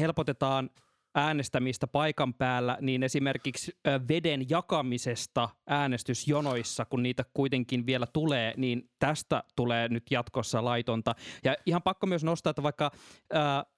helpotetaan 0.00 0.70
äänestämistä 1.14 1.86
paikan 1.86 2.34
päällä, 2.34 2.78
niin 2.80 3.02
esimerkiksi 3.02 3.72
veden 4.08 4.50
jakamisesta 4.50 5.48
äänestysjonoissa, 5.66 6.84
kun 6.84 7.02
niitä 7.02 7.24
kuitenkin 7.34 7.86
vielä 7.86 8.06
tulee, 8.06 8.54
niin 8.56 8.90
tästä 8.98 9.44
tulee 9.56 9.88
nyt 9.88 10.10
jatkossa 10.10 10.64
laitonta. 10.64 11.14
Ja 11.44 11.56
ihan 11.66 11.82
pakko 11.82 12.06
myös 12.06 12.24
nostaa, 12.24 12.50
että 12.50 12.62
vaikka 12.62 12.90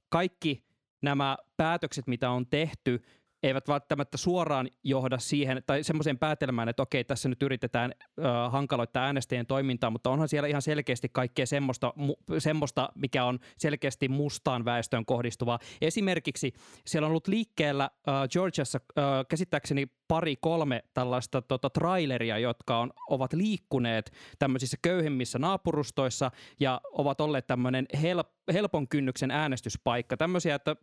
kaikki 0.09 0.65
nämä 1.03 1.37
päätökset, 1.57 2.07
mitä 2.07 2.31
on 2.31 2.47
tehty, 2.47 3.03
eivät 3.45 3.69
välttämättä 3.69 4.17
suoraan 4.17 4.69
johda 4.85 5.19
siihen 5.19 5.63
tai 5.67 5.83
semmoiseen 5.83 6.19
päätelmään, 6.19 6.69
että 6.69 6.83
okei, 6.83 7.05
tässä 7.05 7.29
nyt 7.29 7.43
yritetään 7.43 7.93
ö, 8.19 8.23
hankaloittaa 8.51 9.05
äänestäjien 9.05 9.47
toimintaa, 9.47 9.91
mutta 9.91 10.11
onhan 10.11 10.29
siellä 10.29 10.49
ihan 10.49 10.63
selkeästi 10.63 11.09
kaikkea 11.09 11.47
semmoista, 11.47 11.93
mu, 11.97 12.15
semmoista, 12.39 12.89
mikä 12.95 13.25
on 13.25 13.39
selkeästi 13.59 14.09
mustaan 14.09 14.65
väestöön 14.65 15.05
kohdistuvaa. 15.05 15.59
Esimerkiksi 15.81 16.53
siellä 16.87 17.07
on 17.07 17.11
ollut 17.11 17.29
liikkeellä 17.29 17.91
ö, 18.09 18.11
Georgiassa 18.33 18.81
ö, 18.99 19.03
käsittääkseni 19.29 19.87
pari 20.09 20.37
kolme 20.41 20.85
tällaista 20.95 21.43
tota, 21.43 21.71
traileria, 21.71 22.39
jotka 22.39 22.79
on, 22.79 22.93
ovat 23.11 23.33
liikkuneet 23.33 24.13
tämmöisissä 24.39 24.77
köyhemmissä 24.83 25.39
naapurustoissa 25.39 26.31
ja 26.61 26.81
ovat 26.93 27.21
olleet 27.21 27.47
tämmöinen 27.47 27.87
help, 28.03 28.29
helpon 28.53 28.89
kynnyksen 28.89 29.31
äänestyspaikka. 29.31 30.17
Tämmöisiä, 30.17 30.55
että 30.55 30.77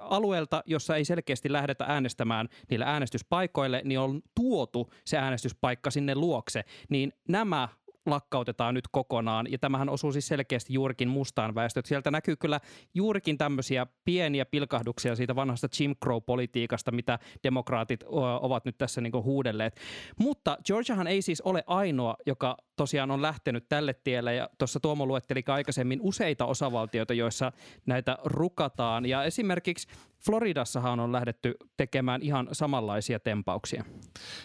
alueelta, 0.00 0.62
jossa 0.66 0.96
ei 0.96 1.04
selkeästi 1.04 1.52
lähdetä 1.52 1.84
äänestämään 1.88 2.48
niille 2.70 2.84
äänestyspaikoille, 2.84 3.82
niin 3.84 3.98
on 3.98 4.22
tuotu 4.34 4.90
se 5.04 5.18
äänestyspaikka 5.18 5.90
sinne 5.90 6.14
luokse. 6.14 6.64
Niin 6.88 7.12
nämä 7.28 7.68
lakkautetaan 8.06 8.74
nyt 8.74 8.88
kokonaan, 8.90 9.52
ja 9.52 9.58
tämähän 9.58 9.88
osuu 9.88 10.12
siis 10.12 10.26
selkeästi 10.26 10.72
juurikin 10.72 11.08
mustaan 11.08 11.54
väestöön. 11.54 11.84
Sieltä 11.86 12.10
näkyy 12.10 12.36
kyllä 12.36 12.60
juurikin 12.94 13.38
tämmöisiä 13.38 13.86
pieniä 14.04 14.46
pilkahduksia 14.46 15.16
siitä 15.16 15.36
vanhasta 15.36 15.68
Jim 15.80 15.94
Crow-politiikasta, 16.04 16.92
mitä 16.92 17.18
demokraatit 17.44 18.04
ovat 18.40 18.64
nyt 18.64 18.78
tässä 18.78 19.00
niin 19.00 19.12
huudelleet. 19.24 19.80
Mutta 20.18 20.58
Georgiahan 20.66 21.06
ei 21.06 21.22
siis 21.22 21.40
ole 21.40 21.64
ainoa, 21.66 22.16
joka 22.26 22.56
tosiaan 22.76 23.10
on 23.10 23.22
lähtenyt 23.22 23.68
tälle 23.68 23.94
tielle, 23.94 24.34
ja 24.34 24.48
tuossa 24.58 24.80
Tuomo 24.80 25.06
luetteli 25.06 25.42
aikaisemmin 25.46 26.00
useita 26.02 26.46
osavaltioita, 26.46 27.14
joissa 27.14 27.52
näitä 27.86 28.18
rukataan, 28.24 29.06
ja 29.06 29.24
esimerkiksi 29.24 29.88
Floridassahan 30.24 31.00
on 31.00 31.12
lähdetty 31.12 31.54
tekemään 31.76 32.22
ihan 32.22 32.48
samanlaisia 32.52 33.20
tempauksia. 33.20 33.84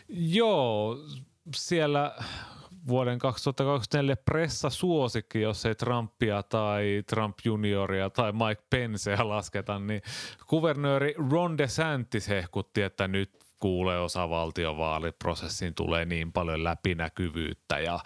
Joo, 0.10 0.98
siellä 1.56 2.16
vuoden 2.88 3.20
2024 3.20 4.16
pressasuosikki, 4.16 5.42
jos 5.42 5.66
ei 5.66 5.76
Trumpia 5.76 6.44
tai 6.44 7.04
Trump 7.08 7.38
junioria 7.46 8.10
tai 8.10 8.32
Mike 8.32 8.64
Penceä 8.70 9.30
lasketa, 9.30 9.80
niin 9.80 10.02
kuvernööri 10.48 11.16
Ron 11.32 11.58
DeSantis 11.58 12.30
hehkutti, 12.30 12.82
että 12.82 13.08
nyt 13.08 13.50
kuulee 13.60 14.00
osavaltiovaaliprosessiin 14.00 15.76
tulee 15.76 16.06
niin 16.06 16.32
paljon 16.32 16.64
läpinäkyvyyttä 16.64 17.80
ja 17.80 18.00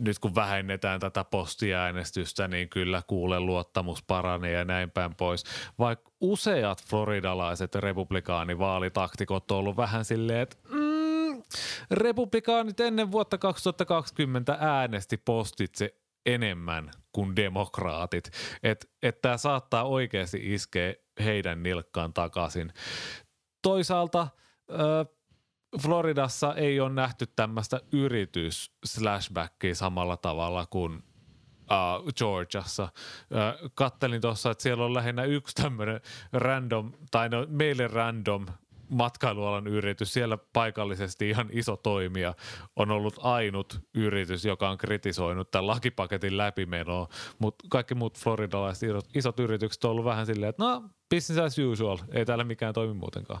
nyt 0.00 0.18
kun 0.18 0.34
vähennetään 0.34 1.00
tätä 1.00 1.24
postiäänestystä, 1.24 2.48
niin 2.48 2.68
kyllä 2.68 3.02
kuule 3.06 3.40
luottamus 3.40 4.02
paranee 4.02 4.52
ja 4.52 4.64
näin 4.64 4.90
päin 4.90 5.14
pois. 5.14 5.44
Vaikka 5.78 6.10
useat 6.20 6.84
floridalaiset 6.86 7.74
republikaanivaalitaktikot 7.74 9.50
on 9.50 9.58
ollut 9.58 9.76
vähän 9.76 10.04
silleen, 10.04 10.40
että 10.40 10.56
mm, 10.70 10.83
Republikaanit 11.90 12.80
ennen 12.80 13.12
vuotta 13.12 13.38
2020 13.38 14.56
äänesti 14.60 15.16
postitse 15.16 15.94
enemmän 16.26 16.90
kuin 17.12 17.36
demokraatit. 17.36 18.30
Että 18.62 18.86
et 19.02 19.20
tämä 19.20 19.36
saattaa 19.36 19.84
oikeasti 19.84 20.54
iskeä 20.54 20.94
heidän 21.24 21.62
nilkkaan 21.62 22.12
takaisin. 22.12 22.72
Toisaalta 23.62 24.20
äh, 24.20 25.14
Floridassa 25.82 26.54
ei 26.54 26.80
ole 26.80 26.90
nähty 26.90 27.26
tämmöistä 27.36 27.80
yritys-slashbackia 27.92 29.74
samalla 29.74 30.16
tavalla 30.16 30.66
kuin 30.66 30.94
uh, 30.94 32.12
Georgiassa. 32.18 32.82
Uh, 32.84 33.70
kattelin 33.74 34.20
tuossa, 34.20 34.50
että 34.50 34.62
siellä 34.62 34.84
on 34.84 34.94
lähinnä 34.94 35.24
yksi 35.24 35.54
tämmöinen 35.54 36.00
random, 36.32 36.92
tai 37.10 37.28
no 37.28 37.46
meille 37.48 37.86
random 37.86 38.46
matkailualan 38.88 39.66
yritys, 39.66 40.12
siellä 40.12 40.38
paikallisesti 40.52 41.30
ihan 41.30 41.48
iso 41.52 41.76
toimija, 41.76 42.34
on 42.76 42.90
ollut 42.90 43.18
ainut 43.18 43.80
yritys, 43.94 44.44
joka 44.44 44.70
on 44.70 44.78
kritisoinut 44.78 45.50
tämän 45.50 45.66
lakipaketin 45.66 46.36
läpimenoa, 46.36 47.08
mutta 47.38 47.64
kaikki 47.70 47.94
muut 47.94 48.18
floridalaiset 48.18 48.82
isot, 48.88 49.08
isot 49.14 49.40
yritykset 49.40 49.84
on 49.84 49.90
ollut 49.90 50.04
vähän 50.04 50.26
silleen, 50.26 50.50
että 50.50 50.64
no 50.64 50.82
business 51.14 51.38
as 51.38 51.58
usual, 51.58 51.98
ei 52.12 52.24
täällä 52.24 52.44
mikään 52.44 52.74
toimi 52.74 52.94
muutenkaan. 52.94 53.40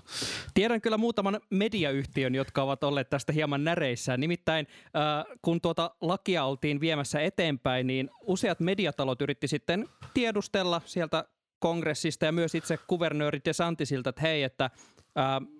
Tiedän 0.54 0.80
kyllä 0.80 0.96
muutaman 0.96 1.40
mediayhtiön, 1.50 2.34
jotka 2.34 2.62
ovat 2.62 2.84
olleet 2.84 3.10
tästä 3.10 3.32
hieman 3.32 3.64
näreissä. 3.64 4.16
Nimittäin 4.16 4.66
äh, 4.84 5.24
kun 5.42 5.60
tuota 5.60 5.90
lakia 6.00 6.44
oltiin 6.44 6.80
viemässä 6.80 7.20
eteenpäin, 7.20 7.86
niin 7.86 8.10
useat 8.22 8.60
mediatalot 8.60 9.22
yritti 9.22 9.48
sitten 9.48 9.88
tiedustella 10.14 10.80
sieltä 10.84 11.24
kongressista 11.58 12.24
ja 12.24 12.32
myös 12.32 12.54
itse 12.54 12.78
kuvernööri 12.86 13.40
DeSantisilta, 13.44 14.10
että 14.10 14.22
hei, 14.22 14.42
että 14.42 14.70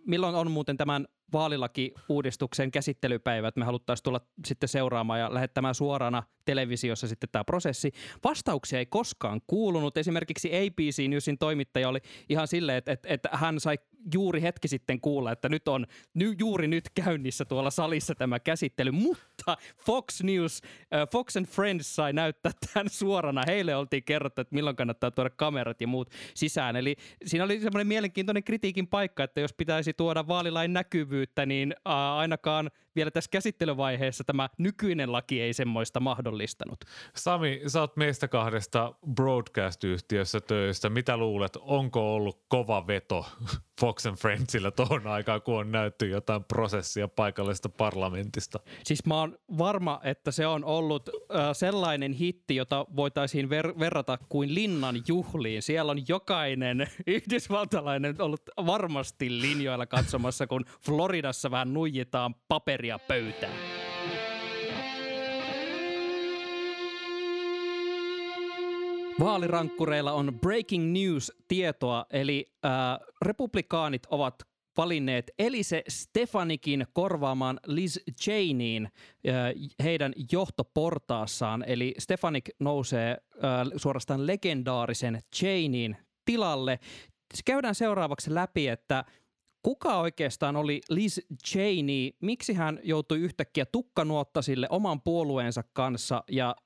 Milloin 0.07 0.35
on 0.35 0.51
muuten 0.51 0.77
tämän 0.77 1.07
vaalilakiuudistuksen 1.35 2.71
käsittelypäivät? 2.71 3.57
Me 3.57 3.65
haluttaisiin 3.65 4.05
tulla 4.05 4.21
sitten 4.47 4.69
seuraamaan 4.69 5.21
ja 5.21 5.35
lähettämään 5.35 5.75
suorana 5.75 6.23
televisiossa 6.45 7.09
sitten 7.09 7.29
tämä 7.33 7.45
prosessi. 7.45 7.93
Vastauksia 8.25 8.79
ei 8.79 8.87
koskaan 8.87 9.41
kuulunut. 9.47 9.97
Esimerkiksi 9.97 10.51
ABC 10.57 11.09
Newsin 11.09 11.39
toimittaja 11.39 11.89
oli 11.89 11.99
ihan 12.29 12.49
silleen, 12.49 12.79
että, 12.79 12.93
että, 12.93 13.09
että 13.09 13.29
hän 13.33 13.61
sai 13.61 13.79
juuri 14.15 14.43
hetki 14.43 14.69
sitten 14.69 15.01
kuulla, 15.01 15.33
että 15.33 15.49
nyt 15.49 15.69
on 15.69 15.87
ny, 16.15 16.35
juuri 16.39 16.69
nyt 16.69 16.85
käynnissä 16.95 17.45
tuolla 17.45 17.71
salissa 17.71 18.15
tämä 18.15 18.41
käsittely, 18.41 18.91
mutta 18.91 19.57
Fox 19.87 20.23
News, 20.23 20.61
äh, 20.95 21.09
Fox 21.13 21.37
and 21.37 21.47
Friends 21.47 21.97
sai 21.97 22.13
näyttää 22.13 22.53
tämän 22.75 22.89
suorana. 22.91 23.43
Heille 23.47 23.77
oltiin 23.77 24.05
kerrottu, 24.05 24.41
että 24.41 24.55
milloin 24.55 24.77
kannattaa 24.77 25.11
tuoda 25.11 25.31
kamerat 25.31 25.81
ja 25.81 25.87
muut 25.87 26.11
sisään. 26.35 26.77
Eli 26.77 26.97
siinä 27.25 27.45
oli 27.45 27.61
semmoinen 27.61 27.87
mielenkiintoinen 27.87 28.45
kritiikin 28.45 28.87
paikka, 28.87 29.25
että 29.25 29.41
jos 29.41 29.53
pitäisi 29.53 29.93
tuoda 29.93 30.27
vaalilain 30.29 30.73
näkyvyyttä, 31.25 31.47
niin 31.47 31.75
ainakaan– 31.85 32.71
vielä 32.97 33.11
tässä 33.11 33.31
käsittelyvaiheessa 33.31 34.25
tämä 34.25 34.49
nykyinen 34.59 35.13
laki 35.13 35.41
ei 35.41 35.53
semmoista 35.53 36.01
mahdollistanut. 36.01 36.85
Sami, 37.17 37.63
sä 37.67 37.81
oot 37.81 37.97
meistä 37.97 38.29
kahdesta 38.29 38.95
broadcast-yhtiössä 39.15 40.41
töistä. 40.41 40.89
Mitä 40.89 41.17
luulet, 41.17 41.57
onko 41.57 42.15
ollut 42.15 42.45
kova 42.49 42.87
veto 42.87 43.27
Fox 43.81 44.07
and 44.07 44.17
Friendsillä 44.17 44.71
tuohon 44.71 45.07
aikaan, 45.07 45.43
kun 45.43 45.59
on 45.59 45.73
näytty 45.73 46.09
jotain 46.09 46.45
prosessia 46.45 47.09
paikallisesta 47.09 47.69
parlamentista? 47.69 48.61
Siis 48.85 49.07
mä 49.07 49.21
oon 49.21 49.39
varma, 49.59 50.01
että 50.05 50.31
se 50.31 50.47
on 50.47 50.65
ollut 50.65 51.09
äh, 51.09 51.41
sellainen 51.53 52.13
hitti, 52.13 52.57
jota 52.57 52.87
voitaisiin 52.97 53.47
ver- 53.47 53.79
verrata 53.79 54.19
kuin 54.29 54.55
linnan 54.55 55.03
juhliin. 55.09 55.63
Siellä 55.63 55.91
on 55.91 56.09
jokainen 56.09 56.87
yhdysvaltalainen 57.07 58.23
ollut 58.23 58.43
varmasti 58.67 59.41
linjoilla 59.41 59.87
katsomassa, 59.87 60.47
kun 60.47 60.65
Floridassa 60.85 61.51
vähän 61.51 61.75
nuijitaan 61.75 62.35
paperi 62.49 62.84
paperia 62.85 62.99
pöytään. 62.99 63.57
Vaalirankkureilla 69.21 70.13
on 70.13 70.39
breaking 70.41 70.93
news-tietoa, 70.93 72.07
eli 72.11 72.53
äh, 72.65 72.73
republikaanit 73.23 74.07
ovat 74.11 74.35
valinneet 74.77 75.31
Elise 75.39 75.83
Stefanikin 75.89 76.87
korvaamaan 76.93 77.61
Liz 77.67 77.99
Chaneyin 78.23 78.85
äh, 78.85 79.33
heidän 79.85 80.13
johtoportaassaan. 80.33 81.65
Eli 81.67 81.95
Stefanik 81.99 82.51
nousee 82.61 83.11
äh, 83.11 83.67
suorastaan 83.77 84.27
legendaarisen 84.27 85.21
Chaneyin 85.37 85.97
tilalle. 86.25 86.79
Käydään 87.45 87.75
seuraavaksi 87.75 88.35
läpi, 88.35 88.69
että 88.69 89.05
Kuka 89.65 89.99
oikeastaan 89.99 90.57
oli 90.57 90.81
Liz 90.89 91.19
Cheney? 91.47 92.11
Miksi 92.21 92.55
hän 92.55 92.81
joutui 92.83 93.19
yhtäkkiä 93.19 93.67
tukkanuottasille 93.67 94.67
oman 94.71 95.01
puolueensa 95.01 95.63
kanssa 95.73 96.25
ja 96.31 96.57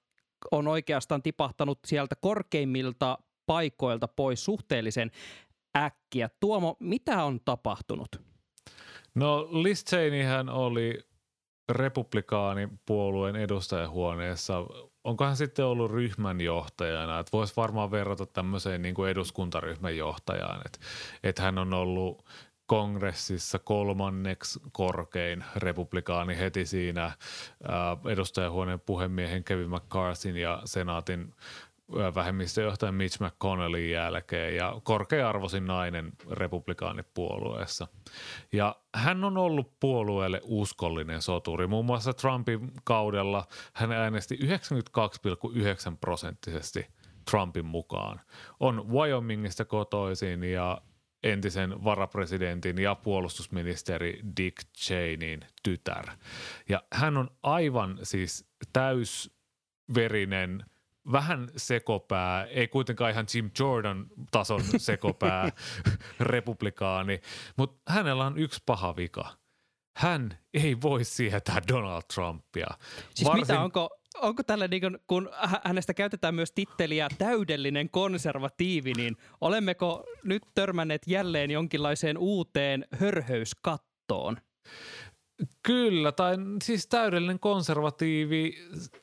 on 0.51 0.69
oikeastaan 0.69 1.23
tipahtanut 1.23 1.79
sieltä 1.87 2.15
korkeimmilta 2.21 3.19
paikoilta 3.47 4.09
pois 4.09 4.45
suhteellisen 4.45 5.11
äkkiä? 5.77 6.31
Tuomo, 6.41 6.77
mitä 6.81 7.25
on 7.25 7.41
tapahtunut? 7.45 8.09
No 9.15 9.49
Liz 9.51 9.85
Cheney 9.85 10.23
hän 10.23 10.49
oli 10.49 10.99
republikaanipuolueen 11.69 13.37
edustajahuoneessa. 13.37 14.67
Onkohan 15.05 15.37
sitten 15.37 15.65
ollut 15.65 15.91
ryhmän 15.91 16.41
johtajana? 16.41 17.19
Että 17.19 17.33
voisi 17.33 17.57
varmaan 17.57 17.91
verrata 17.91 18.27
tämmöiseen 18.27 18.83
niin 18.83 18.95
kuin 18.95 19.11
eduskuntaryhmän 19.11 19.97
johtajaan. 19.97 20.63
Että, 20.67 20.79
että 21.23 21.43
hän 21.43 21.59
on 21.59 21.75
ollut 21.75 22.25
kongressissa 22.69 23.59
kolmanneksi 23.59 24.61
korkein 24.73 25.45
republikaani 25.57 26.39
heti 26.39 26.67
siinä 26.67 27.13
edustajahuoneen 28.11 28.81
puhemiehen 28.81 29.45
Kevin 29.45 29.71
McCarthyn 29.71 30.37
ja 30.37 30.63
senaatin 30.65 31.35
vähemmistöjohtajan 32.15 32.95
Mitch 32.95 33.21
McConnellin 33.21 33.91
jälkeen 33.91 34.57
ja 34.57 34.81
korkea-arvoisin 34.83 35.67
nainen 35.67 36.13
republikaanipuolueessa. 36.31 37.89
Ja 38.53 38.77
hän 38.95 39.25
on 39.25 39.37
ollut 39.37 39.81
puolueelle 39.81 40.41
uskollinen 40.45 41.23
soturi. 41.23 41.67
Muun 41.67 41.85
muassa 41.85 42.13
Trumpin 42.13 42.73
kaudella 42.85 43.47
hän 43.73 43.93
äänesti 43.93 44.39
92,9 44.43 45.97
prosenttisesti 46.01 46.87
Trumpin 47.31 47.67
mukaan. 47.67 48.21
On 48.61 48.89
Wyomingista 48.89 49.65
kotoisin 49.65 50.45
ja 50.45 50.81
entisen 51.23 51.85
varapresidentin 51.85 52.79
ja 52.79 52.95
puolustusministeri 52.95 54.21
Dick 54.37 54.57
Cheneyin 54.79 55.41
tytär. 55.63 56.07
Ja 56.69 56.83
hän 56.93 57.17
on 57.17 57.31
aivan 57.43 57.99
siis 58.03 58.51
täysverinen, 58.73 60.65
vähän 61.13 61.49
sekopää, 61.57 62.45
ei 62.45 62.69
kuitenkaan 62.69 63.11
ihan 63.11 63.27
Jim 63.35 63.51
Jordan 63.59 64.07
tason 64.31 64.63
sekopää 64.77 65.53
republikaani, 66.21 67.21
mutta 67.57 67.93
hänellä 67.93 68.27
on 68.27 68.39
yksi 68.39 68.63
paha 68.67 68.97
vika. 68.97 69.37
Hän 69.97 70.39
ei 70.55 70.81
voi 70.83 71.05
sietää 71.05 71.63
Donald 71.69 72.03
Trumpia. 72.15 72.67
Siis 73.15 73.29
Varsin... 73.29 73.41
mitä, 73.41 73.61
onko, 73.61 73.98
onko 74.23 74.43
tällä, 74.43 74.69
niin 74.69 74.83
kun, 74.83 74.99
kun 75.07 75.31
hänestä 75.65 75.95
käytetään 75.95 76.35
myös 76.35 76.53
titteliä 76.53 77.09
täydellinen 77.19 77.91
konservatiivi, 77.91 78.93
niin 78.93 79.17
olemmeko 79.41 80.05
nyt 80.25 80.43
törmänneet 80.55 81.03
jälleen 81.07 81.51
jonkinlaiseen 81.51 82.19
uuteen 82.19 82.85
hörhöyskattoon? 82.99 84.37
Kyllä, 85.63 86.13
tai 86.13 86.37
siis 86.65 86.87
täydellinen 86.87 87.41
konservatiivi 87.41 88.55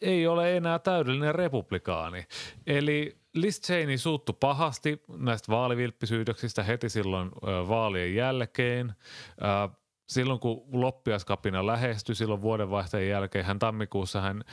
ei 0.02 0.28
ole 0.28 0.58
enää 0.58 0.80
täydellinen 0.80 1.36
republikaani. 1.36 2.24
Eli 2.68 3.18
Liz 3.34 3.62
Cheney 3.62 3.98
suuttu 3.98 4.34
pahasti 4.34 5.04
näistä 5.18 5.52
vaalivilppisyytöksistä 5.52 6.64
heti 6.64 6.90
silloin 6.90 7.32
vaalien 7.68 8.16
jälkeen. 8.16 8.94
Silloin 10.08 10.40
kun 10.40 10.64
loppiaskapina 10.72 11.66
lähestyi 11.66 12.16
silloin 12.16 12.42
vuodenvaihteen 12.42 13.10
jälkeen, 13.10 13.46
hän 13.46 13.60
tammikuussa 13.60 14.22
hän 14.22 14.44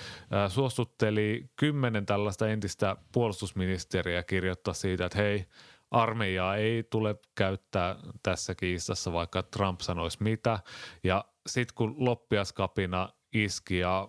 suostutteli 0.49 1.51
kymmenen 1.57 2.07
tällaista 2.07 2.49
entistä 2.49 2.97
puolustusministeriä 3.13 4.23
kirjoittaa 4.23 4.75
siitä, 4.75 5.05
että 5.07 5.19
hei, 5.19 5.47
armeijaa 5.91 6.57
ei 6.57 6.83
tule 6.83 7.17
käyttää 7.35 7.97
tässä 8.23 8.55
kiistassa, 8.55 9.13
vaikka 9.13 9.43
Trump 9.43 9.81
sanoisi 9.81 10.19
mitä. 10.21 10.59
Ja 11.05 11.25
sitten 11.47 11.75
kun 11.75 11.95
loppiaskapina 11.99 13.09
iski 13.33 13.79
ja 13.79 14.09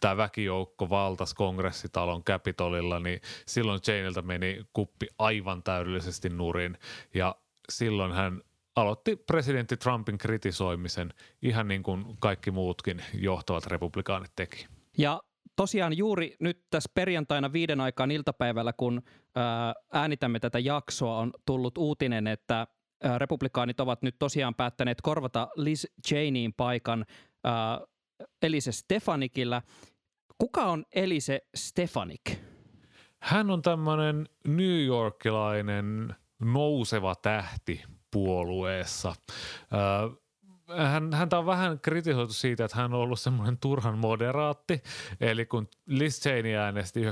tämä 0.00 0.16
väkijoukko 0.16 0.90
valtas 0.90 1.34
kongressitalon 1.34 2.24
Capitolilla, 2.24 3.00
niin 3.00 3.20
silloin 3.46 3.80
Janeilta 3.86 4.22
meni 4.22 4.60
kuppi 4.72 5.06
aivan 5.18 5.62
täydellisesti 5.62 6.28
nurin. 6.28 6.78
Ja 7.14 7.34
silloin 7.68 8.12
hän 8.12 8.42
aloitti 8.76 9.16
presidentti 9.16 9.76
Trumpin 9.76 10.18
kritisoimisen 10.18 11.14
ihan 11.42 11.68
niin 11.68 11.82
kuin 11.82 12.04
kaikki 12.20 12.50
muutkin 12.50 13.02
johtavat 13.14 13.66
republikaanit 13.66 14.32
teki. 14.36 14.66
Ja 14.98 15.22
tosiaan 15.56 15.96
juuri 15.96 16.36
nyt 16.40 16.64
tässä 16.70 16.90
perjantaina 16.94 17.52
viiden 17.52 17.80
aikaan 17.80 18.10
iltapäivällä, 18.10 18.72
kun 18.72 19.02
äänitämme 19.92 20.40
tätä 20.40 20.58
jaksoa, 20.58 21.18
on 21.18 21.32
tullut 21.46 21.78
uutinen, 21.78 22.26
että 22.26 22.66
republikaanit 23.18 23.80
ovat 23.80 24.02
nyt 24.02 24.16
tosiaan 24.18 24.54
päättäneet 24.54 25.00
korvata 25.00 25.48
Liz 25.56 25.84
Cheneyin 26.06 26.52
paikan 26.52 27.04
Elise 28.42 28.72
Stefanikilla. 28.72 29.62
Kuka 30.38 30.64
on 30.64 30.84
Elise 30.94 31.40
Stefanik? 31.54 32.22
Hän 33.18 33.50
on 33.50 33.62
tämmöinen 33.62 34.28
New 34.46 34.84
Yorkilainen 34.84 36.14
nouseva 36.40 37.14
tähti 37.14 37.82
puolueessa. 38.14 39.14
Hän, 40.76 41.12
häntä 41.12 41.38
on 41.38 41.46
vähän 41.46 41.80
kritisoitu 41.80 42.32
siitä, 42.32 42.64
että 42.64 42.76
hän 42.76 42.94
on 42.94 43.00
ollut 43.00 43.20
semmoinen 43.20 43.58
turhan 43.58 43.98
moderaatti. 43.98 44.82
Eli 45.20 45.46
kun 45.46 45.68
Liz 45.86 46.20
Cheney 46.20 46.54
äänesti 46.54 47.00
92,9 47.04 47.10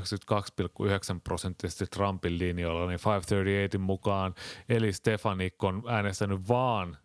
prosenttisesti 1.24 1.86
Trumpin 1.86 2.38
linjoilla, 2.38 2.80
niin 2.80 3.00
538 3.06 3.80
mukaan 3.80 4.34
Eli 4.68 4.92
Stefanik 4.92 5.64
on 5.64 5.82
äänestänyt 5.88 6.48
vaan 6.48 6.96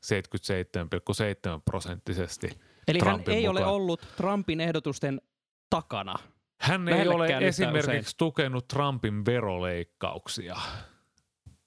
77,7 1.55 1.61
prosenttisesti 1.65 2.49
Eli 2.87 2.99
Trumpin 2.99 3.33
hän 3.33 3.37
ei 3.37 3.47
mukaan. 3.47 3.67
ole 3.67 3.75
ollut 3.75 4.07
Trumpin 4.17 4.61
ehdotusten 4.61 5.21
takana. 5.69 6.15
Hän 6.61 6.89
ei 6.89 7.07
ole 7.07 7.27
esimerkiksi 7.41 7.91
usein. 7.91 8.05
tukenut 8.17 8.67
Trumpin 8.67 9.25
veroleikkauksia 9.25 10.55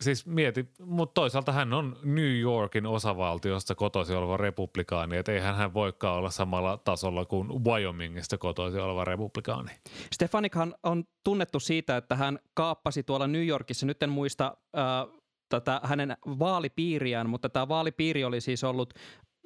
siis 0.00 0.26
mieti, 0.26 0.68
mutta 0.84 1.14
toisaalta 1.14 1.52
hän 1.52 1.72
on 1.72 1.96
New 2.02 2.38
Yorkin 2.38 2.86
osavaltiosta 2.86 3.74
kotoisin 3.74 4.16
oleva 4.16 4.36
republikaani, 4.36 5.16
että 5.16 5.32
eihän 5.32 5.56
hän 5.56 5.74
voikaan 5.74 6.18
olla 6.18 6.30
samalla 6.30 6.76
tasolla 6.76 7.24
kuin 7.24 7.64
Wyomingista 7.64 8.38
kotoisin 8.38 8.80
oleva 8.80 9.04
republikaani. 9.04 9.70
Stefanikhan 10.12 10.74
on 10.82 11.04
tunnettu 11.24 11.60
siitä, 11.60 11.96
että 11.96 12.16
hän 12.16 12.38
kaappasi 12.54 13.02
tuolla 13.02 13.26
New 13.26 13.46
Yorkissa, 13.46 13.86
nyt 13.86 14.02
en 14.02 14.10
muista 14.10 14.56
äh, 14.78 15.20
tätä 15.48 15.80
hänen 15.84 16.16
vaalipiiriään, 16.26 17.30
mutta 17.30 17.48
tämä 17.48 17.68
vaalipiiri 17.68 18.24
oli 18.24 18.40
siis 18.40 18.64
ollut, 18.64 18.94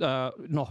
äh, 0.02 0.32
no 0.48 0.68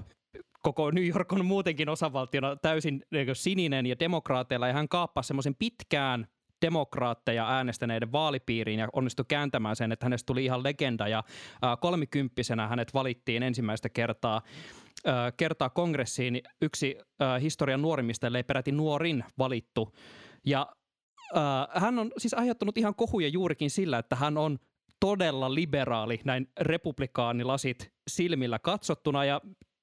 koko 0.62 0.92
New 0.92 1.08
York 1.08 1.34
on 1.34 1.46
muutenkin 1.46 1.90
osavaltiona 1.90 2.56
täysin 2.56 3.04
sininen 3.34 3.86
ja 3.86 4.00
demokraateilla, 4.00 4.68
ja 4.68 4.74
hän 4.74 4.90
kaappasi 4.90 5.28
semmoisen 5.28 5.56
pitkään 5.56 6.28
demokraatteja 6.64 7.50
äänestäneiden 7.50 8.12
vaalipiiriin 8.12 8.80
ja 8.80 8.88
onnistui 8.94 9.26
kääntämään 9.28 9.76
sen, 9.76 9.92
että 9.92 10.06
hänestä 10.06 10.26
tuli 10.26 10.46
ihan 10.46 10.64
legenda. 10.64 11.08
Ja 11.08 11.24
kolmikymppisenä 11.82 12.68
hänet 12.68 12.94
valittiin 12.94 13.44
ensimmäistä 13.44 13.90
kertaa 13.90 14.42
kertaa 15.38 15.70
kongressiin. 15.70 16.42
Yksi 16.62 16.98
historian 17.42 17.82
nuorimmista, 17.82 18.28
ellei 18.28 18.44
peräti 18.44 18.72
nuorin 18.72 19.24
valittu. 19.38 19.94
Ja 20.46 20.68
hän 21.74 22.00
on 22.00 22.12
siis 22.18 22.34
aiheuttanut 22.34 22.78
ihan 22.78 22.96
kohuja 22.96 23.28
juurikin 23.28 23.70
sillä, 23.70 23.98
että 23.98 24.16
hän 24.16 24.38
on 24.38 24.60
todella 25.00 25.54
liberaali 25.54 26.20
näin 26.26 26.48
republikaanilasit 26.60 27.94
silmillä 28.08 28.60
katsottuna. 28.60 29.26
Ja 29.26 29.42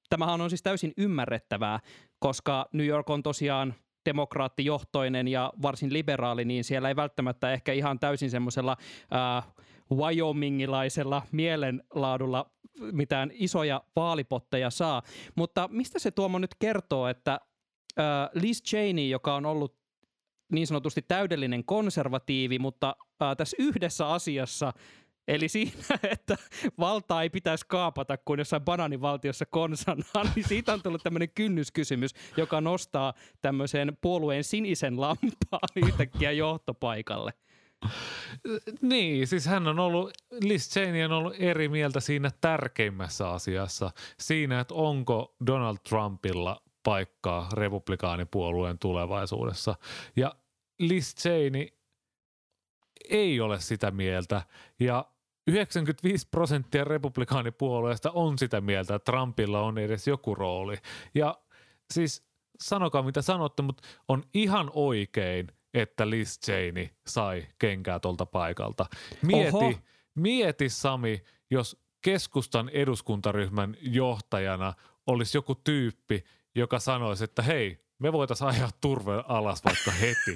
tämähän 0.09 0.41
on 0.41 0.49
siis 0.49 0.63
täysin 0.63 0.93
ymmärrettävää, 0.97 1.79
koska 2.19 2.69
New 2.73 2.87
York 2.87 3.09
on 3.09 3.23
tosiaan 3.23 3.73
demokraattijohtoinen 4.05 5.27
ja 5.27 5.53
varsin 5.61 5.93
liberaali, 5.93 6.45
niin 6.45 6.63
siellä 6.63 6.89
ei 6.89 6.95
välttämättä 6.95 7.53
ehkä 7.53 7.73
ihan 7.73 7.99
täysin 7.99 8.29
semmoisella 8.29 8.77
äh, 9.13 9.53
Wyomingilaisella 9.95 11.21
mielenlaadulla 11.31 12.51
mitään 12.91 13.31
isoja 13.33 13.83
vaalipotteja 13.95 14.69
saa. 14.69 15.01
Mutta 15.35 15.69
mistä 15.71 15.99
se 15.99 16.11
Tuomo 16.11 16.39
nyt 16.39 16.55
kertoo, 16.59 17.07
että 17.07 17.39
äh, 17.99 18.29
Liz 18.33 18.63
Cheney, 18.63 19.07
joka 19.07 19.35
on 19.35 19.45
ollut 19.45 19.81
niin 20.51 20.67
sanotusti 20.67 21.01
täydellinen 21.01 21.65
konservatiivi, 21.65 22.59
mutta 22.59 22.95
äh, 23.21 23.37
tässä 23.37 23.57
yhdessä 23.59 24.07
asiassa 24.07 24.73
Eli 25.27 25.49
siinä, 25.49 25.71
että 26.11 26.37
valtaa 26.79 27.23
ei 27.23 27.29
pitäisi 27.29 27.65
kaapata 27.67 28.17
kuin 28.17 28.39
jossain 28.39 28.65
bananivaltiossa 28.65 29.45
konsanaan, 29.45 30.31
niin 30.35 30.47
siitä 30.47 30.73
on 30.73 30.81
tullut 30.81 31.03
tämmöinen 31.03 31.29
kynnyskysymys, 31.29 32.11
joka 32.37 32.61
nostaa 32.61 33.13
tämmöisen 33.41 33.97
puolueen 34.01 34.43
sinisen 34.43 35.01
lampaan 35.01 35.69
yhtäkkiä 35.85 36.31
johtopaikalle. 36.31 37.33
Niin, 38.81 39.27
siis 39.27 39.45
hän 39.45 39.67
on 39.67 39.79
ollut, 39.79 40.11
Liz 40.43 40.69
Cheney 40.69 41.03
on 41.03 41.11
ollut 41.11 41.35
eri 41.39 41.69
mieltä 41.69 41.99
siinä 41.99 42.31
tärkeimmässä 42.41 43.29
asiassa, 43.29 43.91
siinä, 44.19 44.59
että 44.59 44.73
onko 44.73 45.35
Donald 45.47 45.77
Trumpilla 45.89 46.61
paikkaa 46.83 47.49
republikaanipuolueen 47.53 48.79
tulevaisuudessa. 48.79 49.75
Ja 50.15 50.35
Liz 50.79 51.15
Cheney 51.15 51.67
ei 53.11 53.39
ole 53.39 53.59
sitä 53.59 53.91
mieltä 53.91 54.41
ja 54.79 55.05
95 55.47 56.27
prosenttia 56.27 56.83
republikaanipuolueesta 56.83 58.11
on 58.11 58.37
sitä 58.37 58.61
mieltä, 58.61 58.95
että 58.95 59.11
Trumpilla 59.11 59.61
on 59.61 59.77
edes 59.77 60.07
joku 60.07 60.35
rooli. 60.35 60.77
Ja 61.13 61.37
siis 61.93 62.23
sanokaa 62.61 63.03
mitä 63.03 63.21
sanotte, 63.21 63.61
mutta 63.61 63.87
on 64.07 64.23
ihan 64.33 64.71
oikein, 64.73 65.47
että 65.73 66.09
Liz 66.09 66.39
Cheney 66.39 66.87
sai 67.07 67.47
kenkää 67.59 67.99
tuolta 67.99 68.25
paikalta. 68.25 68.85
Mieti, 69.21 69.57
Oho. 69.57 69.73
mieti 70.15 70.69
Sami, 70.69 71.23
jos 71.49 71.81
keskustan 72.01 72.69
eduskuntaryhmän 72.69 73.75
johtajana 73.81 74.73
olisi 75.07 75.37
joku 75.37 75.55
tyyppi, 75.55 76.23
joka 76.55 76.79
sanoisi, 76.79 77.23
että 77.23 77.41
hei, 77.41 77.79
me 78.01 78.13
voitaisiin 78.13 78.47
ajaa 78.47 78.69
turve 78.81 79.23
alas 79.27 79.63
vaikka 79.65 79.91
heti. 79.91 80.35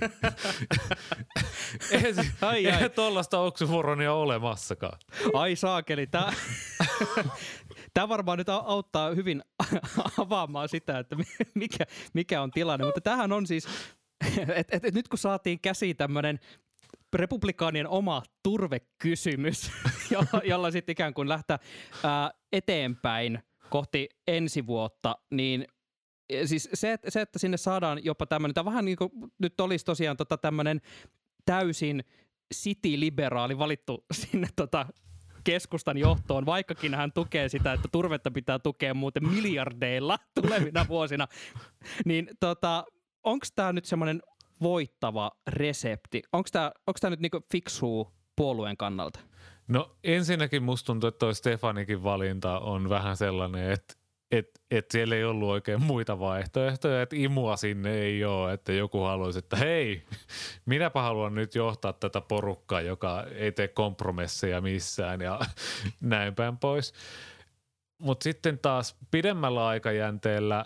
eihän 1.91 2.25
ai, 2.41 2.71
ai. 2.71 2.89
tuollaista 2.89 3.39
oksyforonia 3.39 4.13
olemassakaan. 4.13 4.99
Ai 5.33 5.55
saakeli, 5.55 6.07
tämä... 6.07 6.33
Tämä 7.93 8.09
varmaan 8.09 8.37
nyt 8.37 8.49
auttaa 8.49 9.09
hyvin 9.09 9.43
avaamaan 10.21 10.69
sitä, 10.69 10.99
että 10.99 11.15
mikä, 11.55 11.85
mikä 12.13 12.41
on 12.41 12.51
tilanne, 12.51 12.85
mutta 12.85 13.01
tähän 13.01 13.31
on 13.31 13.47
siis, 13.47 13.67
että 14.55 14.77
et, 14.77 14.85
et 14.85 14.93
nyt 14.93 15.07
kun 15.07 15.19
saatiin 15.19 15.59
käsiin 15.59 15.97
tämmöinen 15.97 16.39
republikaanien 17.13 17.87
oma 17.87 18.23
turvekysymys, 18.43 19.71
jolla, 20.11 20.41
jolla 20.43 20.71
sitten 20.71 20.93
ikään 20.93 21.13
kuin 21.13 21.29
lähtää 21.29 21.59
ää, 22.03 22.31
eteenpäin 22.51 23.39
kohti 23.69 24.09
ensi 24.27 24.67
vuotta, 24.67 25.15
niin 25.31 25.67
siis 26.45 26.69
se, 26.73 26.93
että, 26.93 27.11
se, 27.11 27.21
että 27.21 27.39
sinne 27.39 27.57
saadaan 27.57 28.05
jopa 28.05 28.25
tämmöinen, 28.25 28.53
tämä 28.53 28.65
vähän 28.65 28.85
niin 28.85 28.97
kuin 28.97 29.11
nyt 29.39 29.59
olisi 29.59 29.85
tosiaan 29.85 30.17
tota 30.17 30.37
tämmöinen 30.37 30.81
täysin 31.45 32.03
city-liberaali 32.53 33.57
valittu 33.57 34.05
sinne 34.21 34.47
tota 34.55 34.85
keskustan 35.43 35.97
johtoon, 35.97 36.45
vaikkakin 36.45 36.93
hän 36.93 37.11
tukee 37.13 37.49
sitä, 37.49 37.73
että 37.73 37.87
turvetta 37.91 38.31
pitää 38.31 38.59
tukea 38.59 38.93
muuten 38.93 39.29
miljardeilla 39.29 40.19
tulevina 40.41 40.85
vuosina, 40.87 41.27
niin 42.05 42.29
tota, 42.39 42.85
onko 43.23 43.45
tämä 43.55 43.73
nyt 43.73 43.85
semmoinen 43.85 44.21
voittava 44.61 45.31
resepti? 45.47 46.23
Onko 46.33 46.49
tämä 47.01 47.09
nyt 47.09 47.19
niinku 47.19 47.41
fiksuu 47.51 48.11
puolueen 48.35 48.77
kannalta? 48.77 49.19
No 49.67 49.95
ensinnäkin 50.03 50.63
musta 50.63 50.85
tuntuu, 50.85 51.07
että 51.07 51.19
toi 51.19 51.35
Stefanikin 51.35 52.03
valinta 52.03 52.59
on 52.59 52.89
vähän 52.89 53.17
sellainen, 53.17 53.71
että 53.71 53.93
et, 54.31 54.61
et 54.71 54.91
siellä 54.91 55.15
ei 55.15 55.23
ollut 55.23 55.49
oikein 55.49 55.81
muita 55.81 56.19
vaihtoehtoja, 56.19 57.01
että 57.01 57.15
imua 57.15 57.57
sinne 57.57 57.93
ei 57.93 58.25
ole, 58.25 58.53
että 58.53 58.73
joku 58.73 58.99
haluaisi, 58.99 59.39
että 59.39 59.55
hei, 59.55 60.03
minäpä 60.65 61.01
haluan 61.01 61.35
nyt 61.35 61.55
johtaa 61.55 61.93
tätä 61.93 62.21
porukkaa, 62.21 62.81
joka 62.81 63.23
ei 63.35 63.51
tee 63.51 63.67
kompromisseja 63.67 64.61
missään 64.61 65.21
ja 65.21 65.39
näin 66.01 66.35
päin 66.35 66.57
pois. 66.57 66.93
Mutta 67.97 68.23
sitten 68.23 68.59
taas 68.59 68.97
pidemmällä 69.11 69.67
aikajänteellä, 69.67 70.65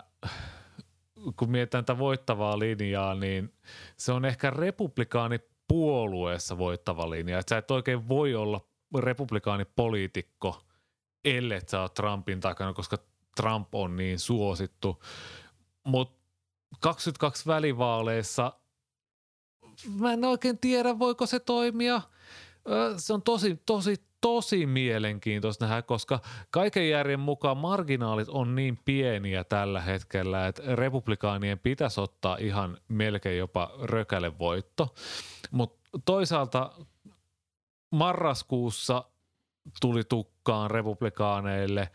kun 1.36 1.50
mietitään 1.50 1.84
tätä 1.84 1.98
voittavaa 1.98 2.58
linjaa, 2.58 3.14
niin 3.14 3.52
se 3.96 4.12
on 4.12 4.24
ehkä 4.24 4.50
republikaanipuolueessa 4.50 6.58
voittava 6.58 7.10
linja. 7.10 7.38
Että 7.38 7.54
sä 7.54 7.58
et 7.58 7.70
oikein 7.70 8.08
voi 8.08 8.34
olla 8.34 8.60
republikaanipoliitikko, 8.98 10.62
ellei 11.24 11.60
sä 11.66 11.80
oot 11.80 11.94
Trumpin 11.94 12.40
takana, 12.40 12.72
koska 12.72 12.98
Trump 13.36 13.74
on 13.74 13.96
niin 13.96 14.18
suosittu. 14.18 15.02
Mutta 15.84 16.20
22 16.80 17.46
välivaaleissa 17.46 18.52
mä 19.98 20.12
en 20.12 20.24
oikein 20.24 20.58
tiedä, 20.58 20.98
voiko 20.98 21.26
se 21.26 21.40
toimia. 21.40 22.02
Se 22.96 23.12
on 23.12 23.22
tosi, 23.22 23.62
tosi, 23.66 23.96
tosi 24.20 24.66
mielenkiintoista 24.66 25.64
nähdä, 25.64 25.82
koska 25.82 26.20
kaiken 26.50 26.88
järjen 26.88 27.20
mukaan 27.20 27.56
marginaalit 27.56 28.28
on 28.28 28.54
niin 28.54 28.78
pieniä 28.84 29.44
tällä 29.44 29.80
hetkellä, 29.80 30.46
että 30.46 30.62
republikaanien 30.76 31.58
pitäisi 31.58 32.00
ottaa 32.00 32.36
ihan 32.40 32.78
melkein 32.88 33.38
jopa 33.38 33.70
rökäle 33.82 34.38
voitto. 34.38 34.94
Mutta 35.50 35.90
toisaalta 36.04 36.72
marraskuussa 37.92 39.04
tuli 39.80 40.04
tukkaan 40.04 40.70
republikaaneille– 40.70 41.88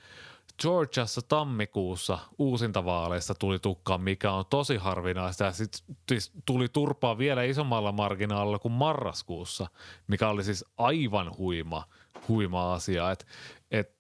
Georgiassa 0.61 1.21
tammikuussa 1.21 2.19
uusintavaaleissa 2.37 3.35
tuli 3.35 3.59
tukkaan, 3.59 4.01
mikä 4.01 4.31
on 4.31 4.45
tosi 4.45 4.77
harvinaista. 4.77 5.51
Sitten 5.51 6.17
tuli 6.45 6.69
turpaa 6.69 7.17
vielä 7.17 7.43
isommalla 7.43 7.91
marginaalilla 7.91 8.59
kuin 8.59 8.71
marraskuussa, 8.71 9.67
mikä 10.07 10.29
oli 10.29 10.43
siis 10.43 10.65
aivan 10.77 11.37
huima, 11.37 11.83
huima 12.27 12.73
asia. 12.73 13.11
Että 13.11 13.25
et, 13.71 13.95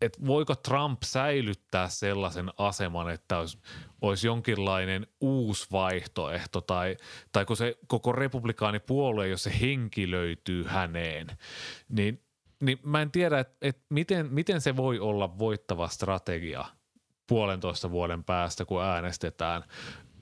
et 0.00 0.26
voiko 0.26 0.54
Trump 0.54 1.02
säilyttää 1.02 1.88
sellaisen 1.88 2.50
aseman, 2.58 3.10
että 3.10 3.38
olisi, 3.38 3.58
olisi 4.00 4.26
jonkinlainen 4.26 5.06
uusi 5.20 5.66
vaihtoehto 5.72 6.60
tai, 6.60 6.96
tai 7.32 7.44
kun 7.44 7.56
se 7.56 7.78
koko 7.86 8.12
republikaanipuolue, 8.12 9.28
jos 9.28 9.42
se 9.42 9.60
henki 9.60 10.10
löytyy 10.10 10.64
häneen, 10.64 11.26
niin 11.88 12.22
niin 12.62 12.78
mä 12.82 13.02
en 13.02 13.10
tiedä, 13.10 13.38
että 13.38 13.56
et 13.62 13.78
miten, 13.88 14.26
miten 14.30 14.60
se 14.60 14.76
voi 14.76 14.98
olla 14.98 15.38
voittava 15.38 15.88
strategia 15.88 16.64
puolentoista 17.26 17.90
vuoden 17.90 18.24
päästä, 18.24 18.64
kun 18.64 18.84
äänestetään. 18.84 19.64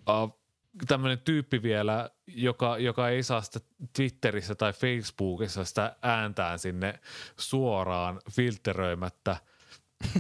Uh, 0.09 0.41
tämmöinen 0.89 1.19
tyyppi 1.19 1.63
vielä, 1.63 2.11
joka, 2.27 2.79
joka 2.79 3.09
ei 3.09 3.23
saa 3.23 3.41
sitä 3.41 3.61
Twitterissä 3.93 4.55
tai 4.55 4.73
Facebookissa 4.73 5.65
sitä 5.65 5.97
ääntään 6.03 6.59
sinne 6.59 7.01
suoraan 7.39 8.21
filteröimättä 8.31 9.37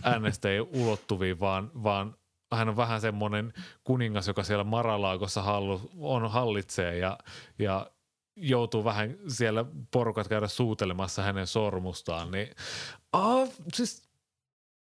äänestäjien 0.03 0.67
ulottuviin, 0.83 1.41
vaan, 1.41 1.71
vaan 1.83 2.17
hän 2.55 2.69
on 2.69 2.77
vähän 2.77 3.01
semmoinen 3.01 3.53
kuningas, 3.85 4.29
joka 4.29 4.43
siellä 4.43 4.65
Maralaakossa 4.65 5.43
hallu, 5.43 5.91
on 5.99 6.31
hallitsee 6.31 6.99
ja, 6.99 7.19
ja 7.59 7.91
joutuu 8.41 8.85
vähän 8.85 9.17
siellä 9.29 9.65
porukat 9.91 10.29
käydä 10.29 10.49
suutelemassa 10.49 11.23
hänen 11.23 11.47
sormustaan, 11.47 12.31
niin 12.31 12.49
oh, 13.13 13.49
siis, 13.75 14.09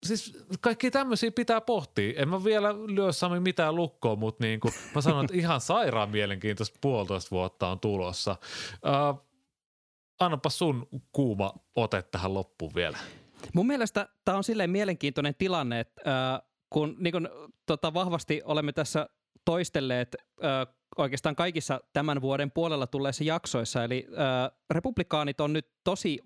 siis 0.07 0.47
kaikki 0.61 0.91
tämmöisiä 0.91 1.31
pitää 1.31 1.61
pohtia. 1.61 2.13
En 2.17 2.29
mä 2.29 2.45
vielä 2.45 2.75
lyö 2.75 3.13
Sami 3.13 3.41
mitään 3.41 3.77
lukkoa, 3.77 4.17
mutta 4.17 4.45
niin 4.45 4.61
kuin 4.61 4.75
mä 4.95 5.01
sanon, 5.01 5.25
että 5.25 5.37
ihan 5.37 5.61
sairaan 5.61 6.11
mielenkiintoista 6.11 6.79
puolitoista 6.81 7.31
vuotta 7.31 7.69
on 7.69 7.81
tulossa. 7.81 8.37
Uh, 8.73 9.27
annapa 10.21 10.51
sun 10.51 10.89
kuuma 11.13 11.55
ote 11.75 12.03
tähän 12.03 12.35
loppuun 12.35 12.73
vielä. 12.75 12.99
Mun 13.55 13.67
mielestä 13.67 14.09
tämä 14.25 14.37
on 14.37 14.45
silleen 14.45 14.71
mielenkiintoinen 14.71 15.35
tilanne, 15.35 15.81
että 15.81 16.03
uh, 16.03 16.49
kun 16.71 16.97
niin 16.99 17.13
kun, 17.13 17.29
tota, 17.67 17.95
vahvasti 17.95 18.43
olemme 18.45 18.73
tässä 18.73 19.09
toistelleet 19.45 20.17
uh, 20.39 20.80
oikeastaan 21.01 21.37
kaikissa 21.37 21.81
tämän 21.93 22.21
vuoden 22.21 22.51
puolella 22.51 22.87
tulleissa 22.87 23.25
jaksoissa. 23.25 23.85
Eli 23.85 24.07
äh, 24.11 24.59
republikaanit 24.71 25.41
on 25.41 25.53
nyt 25.53 25.69
tosi 25.85 26.19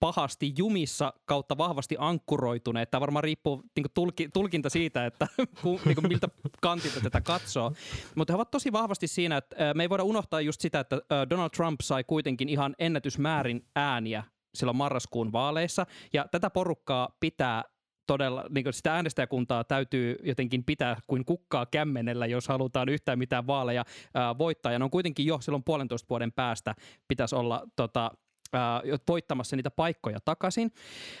pahasti 0.00 0.52
jumissa 0.58 1.12
kautta 1.24 1.58
vahvasti 1.58 1.96
ankkuroituneet. 1.98 2.90
Tämä 2.90 3.00
varmaan 3.00 3.24
riippuu 3.24 3.62
niin 3.76 3.86
tulki, 3.94 4.28
tulkinta 4.28 4.70
siitä, 4.70 5.06
että 5.06 5.28
niin 5.84 5.94
kuin 5.94 6.08
miltä 6.08 6.28
kantilta 6.62 7.00
tätä 7.00 7.20
katsoo. 7.20 7.72
Mutta 8.14 8.32
he 8.32 8.34
ovat 8.34 8.50
tosi 8.50 8.72
vahvasti 8.72 9.06
siinä, 9.06 9.36
että 9.36 9.74
me 9.74 9.82
ei 9.84 9.90
voida 9.90 10.04
unohtaa 10.04 10.40
just 10.40 10.60
sitä, 10.60 10.80
että 10.80 11.00
Donald 11.30 11.50
Trump 11.50 11.80
sai 11.82 12.04
kuitenkin 12.04 12.48
ihan 12.48 12.74
ennätysmäärin 12.78 13.66
ääniä 13.76 14.24
silloin 14.54 14.76
marraskuun 14.76 15.32
vaaleissa. 15.32 15.86
Ja 16.12 16.26
tätä 16.30 16.50
porukkaa 16.50 17.16
pitää 17.20 17.64
todella, 18.06 18.44
niin 18.50 18.64
kuin 18.64 18.74
sitä 18.74 18.94
äänestäjäkuntaa 18.94 19.64
täytyy 19.64 20.16
jotenkin 20.22 20.64
pitää 20.64 20.96
kuin 21.06 21.24
kukkaa 21.24 21.66
kämmenellä, 21.66 22.26
jos 22.26 22.48
halutaan 22.48 22.88
yhtään 22.88 23.18
mitään 23.18 23.46
vaaleja 23.46 23.84
ää, 24.14 24.38
voittaa. 24.38 24.72
Ja 24.72 24.78
ne 24.78 24.84
on 24.84 24.90
kuitenkin 24.90 25.26
jo 25.26 25.40
silloin 25.40 25.64
puolentoista 25.64 26.08
vuoden 26.10 26.32
päästä 26.32 26.74
pitäisi 27.08 27.34
olla 27.34 27.62
tota, 27.76 28.10
ää, 28.52 28.82
voittamassa 29.08 29.56
niitä 29.56 29.70
paikkoja 29.70 30.18
takaisin. 30.24 30.72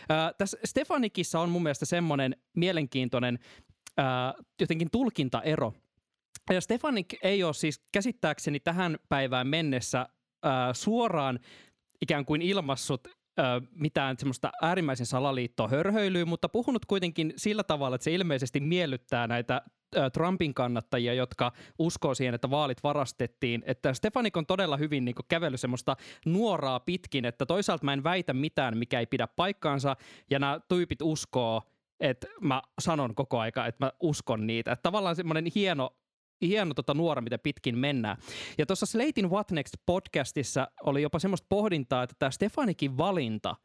Ää, 0.08 0.32
tässä 0.38 0.58
Stefanikissa 0.64 1.40
on 1.40 1.50
mun 1.50 1.62
mielestä 1.62 1.86
semmoinen 1.86 2.36
mielenkiintoinen 2.56 3.38
ää, 3.96 4.34
jotenkin 4.60 4.88
tulkintaero. 4.92 5.72
Ja 6.50 6.60
Stefanik 6.60 7.14
ei 7.22 7.44
ole 7.44 7.54
siis 7.54 7.80
käsittääkseni 7.92 8.60
tähän 8.60 8.96
päivään 9.08 9.46
mennessä 9.46 10.08
ää, 10.42 10.74
suoraan 10.74 11.38
ikään 12.00 12.24
kuin 12.24 12.42
ilmassut 12.42 13.08
ö, 13.38 13.42
mitään 13.74 14.16
semmoista 14.18 14.50
äärimmäisen 14.62 15.06
salaliittoa 15.06 15.68
hörhöilyä, 15.68 16.24
mutta 16.24 16.48
puhunut 16.48 16.86
kuitenkin 16.86 17.32
sillä 17.36 17.64
tavalla, 17.64 17.94
että 17.94 18.04
se 18.04 18.14
ilmeisesti 18.14 18.60
miellyttää 18.60 19.26
näitä 19.26 19.62
ö, 19.96 20.10
Trumpin 20.10 20.54
kannattajia, 20.54 21.14
jotka 21.14 21.52
uskoo 21.78 22.14
siihen, 22.14 22.34
että 22.34 22.50
vaalit 22.50 22.82
varastettiin. 22.82 23.62
Että 23.66 23.94
Stefanik 23.94 24.36
on 24.36 24.46
todella 24.46 24.76
hyvin 24.76 25.04
niin 25.04 25.14
kävellyt 25.28 25.60
semmoista 25.60 25.96
nuoraa 26.26 26.80
pitkin, 26.80 27.24
että 27.24 27.46
toisaalta 27.46 27.84
mä 27.84 27.92
en 27.92 28.04
väitä 28.04 28.32
mitään, 28.32 28.78
mikä 28.78 29.00
ei 29.00 29.06
pidä 29.06 29.26
paikkaansa, 29.26 29.96
ja 30.30 30.38
nämä 30.38 30.60
tyypit 30.68 31.02
uskoo, 31.02 31.62
että 32.00 32.26
mä 32.40 32.62
sanon 32.80 33.14
koko 33.14 33.38
aika, 33.38 33.66
että 33.66 33.86
mä 33.86 33.92
uskon 34.00 34.46
niitä. 34.46 34.72
Että 34.72 34.82
tavallaan 34.82 35.16
semmoinen 35.16 35.44
hieno 35.54 35.90
hieno 36.48 36.74
tota 36.74 36.94
nuora, 36.94 37.22
miten 37.22 37.40
pitkin 37.40 37.78
mennään. 37.78 38.16
Ja 38.58 38.66
tuossa 38.66 38.86
Slatein 38.86 39.30
What 39.30 39.50
Next 39.50 39.74
podcastissa 39.86 40.68
oli 40.82 41.02
jopa 41.02 41.18
semmoista 41.18 41.46
pohdintaa, 41.48 42.02
että 42.02 42.16
tämä 42.18 42.30
Stefanikin 42.30 42.98
valinta 42.98 43.56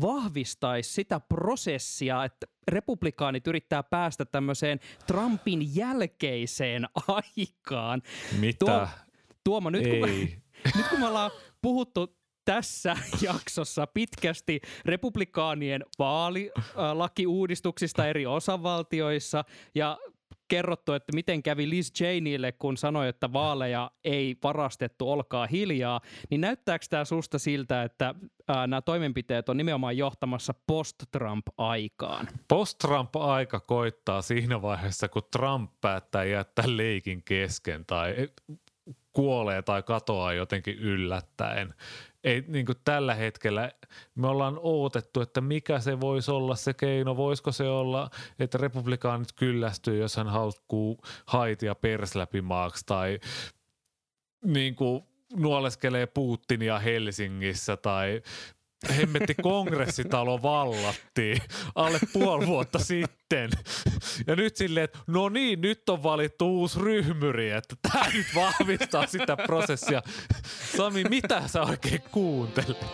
vahvistaisi 0.00 0.92
sitä 0.92 1.20
prosessia, 1.20 2.24
että 2.24 2.46
republikaanit 2.68 3.46
yrittää 3.46 3.82
päästä 3.82 4.24
tämmöiseen 4.24 4.80
Trumpin 5.06 5.76
jälkeiseen 5.76 6.86
aikaan. 7.08 8.02
Mitä? 8.40 8.64
Tuo, 8.64 8.88
Tuomo, 9.44 9.70
nyt 9.70 9.86
kun, 9.86 9.98
me, 9.98 10.06
nyt 10.76 10.88
kun 10.90 11.00
me 11.00 11.06
ollaan 11.06 11.30
puhuttu 11.62 12.16
tässä 12.44 12.96
jaksossa 13.22 13.86
pitkästi 13.86 14.60
republikaanien 14.84 15.84
vaalilakiuudistuksista 15.98 18.06
eri 18.06 18.26
osavaltioissa 18.26 19.44
ja 19.74 19.98
kerrottu, 20.48 20.92
että 20.92 21.12
miten 21.14 21.42
kävi 21.42 21.70
Liz 21.70 21.92
Cheneylle, 21.92 22.52
kun 22.52 22.76
sanoi, 22.76 23.08
että 23.08 23.32
vaaleja 23.32 23.90
ei 24.04 24.36
varastettu, 24.42 25.10
olkaa 25.10 25.46
hiljaa, 25.46 26.00
niin 26.30 26.40
näyttääkö 26.40 26.86
tämä 26.90 27.04
susta 27.04 27.38
siltä, 27.38 27.82
että 27.82 28.14
ää, 28.48 28.66
nämä 28.66 28.82
toimenpiteet 28.82 29.48
on 29.48 29.56
nimenomaan 29.56 29.96
johtamassa 29.96 30.54
post-Trump-aikaan? 30.66 32.28
Post-Trump-aika 32.48 33.60
koittaa 33.60 34.22
siinä 34.22 34.62
vaiheessa, 34.62 35.08
kun 35.08 35.22
Trump 35.32 35.70
päättää 35.80 36.24
jättää 36.24 36.64
leikin 36.68 37.22
kesken 37.22 37.86
tai 37.86 38.28
kuolee 39.16 39.62
tai 39.62 39.82
katoaa 39.82 40.32
jotenkin 40.32 40.78
yllättäen. 40.78 41.74
Ei, 42.24 42.44
niin 42.48 42.66
kuin 42.66 42.78
tällä 42.84 43.14
hetkellä 43.14 43.72
me 44.14 44.26
ollaan 44.26 44.58
odotettu, 44.62 45.20
että 45.20 45.40
mikä 45.40 45.78
se 45.80 46.00
voisi 46.00 46.30
olla 46.30 46.56
se 46.56 46.74
keino. 46.74 47.16
Voisiko 47.16 47.52
se 47.52 47.68
olla, 47.68 48.10
että 48.38 48.58
republikaanit 48.58 49.32
kyllästyy, 49.32 49.98
jos 49.98 50.16
hän 50.16 50.26
haukkuu 50.26 50.98
haitia 51.26 51.74
persläpimaaksi 51.74 52.86
tai 52.86 53.20
niin 54.44 54.74
kuin 54.74 55.02
nuoleskelee 55.36 56.06
Putinia 56.06 56.78
Helsingissä 56.78 57.76
tai 57.76 58.22
hemmetti 58.94 59.34
kongressitalo 59.42 60.42
vallattiin 60.42 61.38
alle 61.74 61.98
puoli 62.12 62.46
vuotta 62.46 62.78
sitten. 62.78 63.50
Ja 64.26 64.36
nyt 64.36 64.56
silleen, 64.56 64.84
että 64.84 64.98
no 65.06 65.28
niin, 65.28 65.60
nyt 65.60 65.88
on 65.88 66.02
valittu 66.02 66.58
uusi 66.58 66.80
ryhmyri, 66.80 67.50
että 67.50 67.76
tämä 67.82 68.04
nyt 68.14 68.26
vahvistaa 68.34 69.06
sitä 69.06 69.36
prosessia. 69.36 70.02
Sami, 70.76 71.04
mitä 71.04 71.42
sä 71.46 71.62
oikein 71.62 72.02
kuuntelet? 72.12 72.86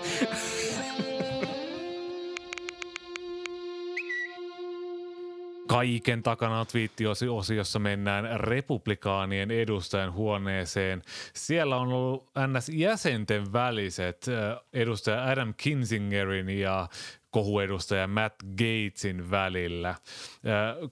Kaiken 5.73 6.23
takana 6.23 6.65
twiittiosiossa 6.65 7.79
mennään 7.79 8.41
republikaanien 8.41 9.51
edustajan 9.51 10.13
huoneeseen. 10.13 11.03
Siellä 11.35 11.77
on 11.77 11.89
ollut 11.89 12.31
NS-jäsenten 12.39 13.53
väliset 13.53 14.27
edustaja 14.73 15.25
Adam 15.25 15.55
Kinzingerin 15.57 16.49
ja 16.49 16.89
kohuedustaja 17.31 18.07
Matt 18.07 18.35
Gatesin 18.43 19.31
välillä. 19.31 19.95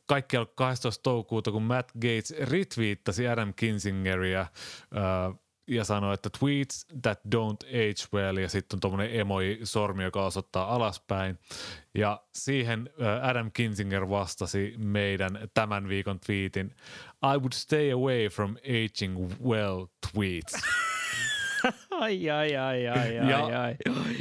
Kaikki 0.07 0.37
on 0.37 0.47
12. 0.55 1.03
toukokuuta, 1.03 1.51
kun 1.51 1.63
Matt 1.63 1.91
Gates 1.93 2.35
retweettasi 2.51 3.29
Adam 3.29 3.55
Kinzingeria 3.55 4.47
ja 5.71 5.85
sanoi, 5.85 6.15
että 6.15 6.31
tweets 6.39 6.87
that 7.03 7.21
don't 7.35 7.67
age 7.69 8.19
well 8.19 8.37
ja 8.37 8.49
sitten 8.49 8.77
on 8.77 8.81
tuommoinen 8.81 9.21
emoi-sormi, 9.21 10.03
joka 10.03 10.25
osoittaa 10.25 10.75
alaspäin. 10.75 11.39
Ja 11.95 12.21
siihen 12.35 12.91
Adam 13.23 13.51
Kinzinger 13.53 14.09
vastasi 14.09 14.75
meidän 14.79 15.39
tämän 15.55 15.89
viikon 15.89 16.21
tweetin 16.21 16.75
I 17.35 17.39
would 17.39 17.53
stay 17.53 17.93
away 17.93 18.29
from 18.29 18.57
aging 18.65 19.31
well 19.45 19.87
tweets. 20.13 20.55
ai, 21.91 22.31
ai, 22.31 22.57
ai, 22.57 22.89
ai, 22.89 23.17
ja 23.17 23.47
ai, 23.47 23.55
ai. 23.55 23.77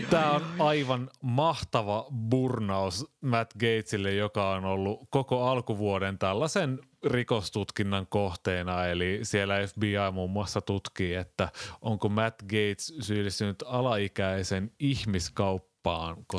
Tämä 0.09 0.31
on 0.31 0.41
aivan 0.59 1.09
mahtava 1.21 2.05
burnaus 2.29 3.05
Matt 3.21 3.53
Gatesille, 3.53 4.13
joka 4.13 4.49
on 4.49 4.65
ollut 4.65 5.07
koko 5.09 5.43
alkuvuoden 5.43 6.17
tällaisen 6.17 6.79
rikostutkinnan 7.03 8.07
kohteena, 8.07 8.85
eli 8.85 9.19
siellä 9.23 9.55
FBI 9.67 9.95
muun 10.11 10.29
muassa 10.29 10.61
tutkii, 10.61 11.13
että 11.13 11.49
onko 11.81 12.09
Matt 12.09 12.41
Gates 12.41 12.93
syyllistynyt 12.99 13.63
alaikäisen 13.65 14.71
ihmiskauppaan. 14.79 15.69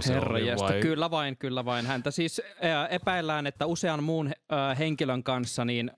Herra 0.08 0.38
vai... 0.60 0.80
kyllä 0.80 1.10
vain, 1.10 1.36
kyllä 1.36 1.64
vain. 1.64 1.86
Häntä 1.86 2.10
siis 2.10 2.42
epäillään, 2.90 3.46
että 3.46 3.66
usean 3.66 4.02
muun 4.02 4.32
henkilön 4.78 5.22
kanssa 5.22 5.64
niin 5.64 5.90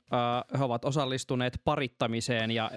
he 0.58 0.64
ovat 0.64 0.84
osallistuneet 0.84 1.60
parittamiseen 1.64 2.50
ja 2.50 2.70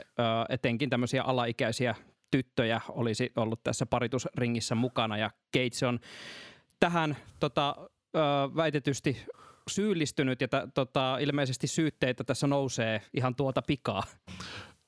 etenkin 0.49 0.89
tämmöisiä 0.89 1.23
alaikäisiä 1.23 1.95
tyttöjä 2.31 2.81
olisi 2.89 3.31
ollut 3.35 3.63
tässä 3.63 3.85
paritusringissä 3.85 4.75
mukana 4.75 5.17
ja 5.17 5.31
Gates 5.53 5.83
on 5.83 5.99
tähän 6.79 7.17
tota, 7.39 7.75
väitetysti 8.55 9.25
syyllistynyt 9.69 10.41
ja 10.41 10.47
t- 10.47 10.73
tota, 10.73 11.17
ilmeisesti 11.17 11.67
syytteitä 11.67 12.23
tässä 12.23 12.47
nousee 12.47 13.01
ihan 13.13 13.35
tuota 13.35 13.61
pikaa. 13.61 14.03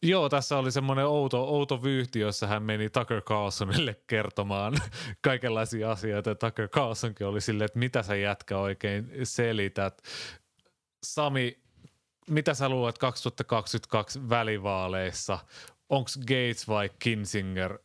Joo, 0.04 0.30
tässä 0.30 0.58
oli 0.58 0.72
semmoinen 0.72 1.06
outo, 1.06 1.44
outo 1.44 1.84
vyyhti, 1.84 2.20
jossa 2.20 2.48
hän 2.48 2.64
meni 2.64 2.90
Tucker 2.90 3.22
Carlsonille 3.22 3.96
kertomaan 4.08 4.74
kaikenlaisia 5.22 5.92
asioita. 5.92 6.36
Tucker 6.36 6.68
Carlsonkin 6.68 7.28
oli 7.28 7.42
silleen, 7.42 7.66
että 7.66 7.80
mitä 7.80 8.04
sä 8.04 8.16
jätkä 8.16 8.58
oikein 8.58 9.12
selität. 9.24 10.02
Sami, 11.04 11.60
mitä 12.30 12.54
sä 12.54 12.70
luulet 12.70 12.98
2022 12.98 14.30
välivaaleissa? 14.30 15.40
Onko 15.90 16.10
Gates 16.20 16.68
vai 16.68 16.90
Kinsinger 17.00 17.80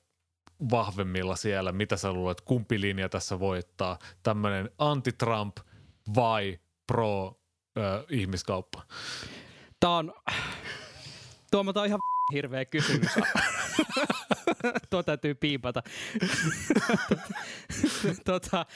vahvemmilla 0.71 1.37
siellä? 1.37 1.73
Mitä 1.73 1.97
sä 1.97 2.13
luulet, 2.13 2.41
kumpi 2.41 2.81
linja 2.81 3.09
tässä 3.09 3.41
voittaa? 3.41 3.99
Tämmöinen 4.23 4.71
anti-Trump 4.79 5.57
vai 6.15 6.59
pro-ihmiskauppa? 6.93 8.83
Tämä 9.81 9.97
on, 9.97 10.15
Tuomo, 11.51 11.73
tämä 11.73 11.83
on 11.83 11.89
ihan 11.89 12.01
hirveä 12.35 12.65
kysymys. 12.65 13.11
Tuo 14.91 15.03
täytyy 15.03 15.35
piipata. 15.35 15.83
tota, 18.25 18.67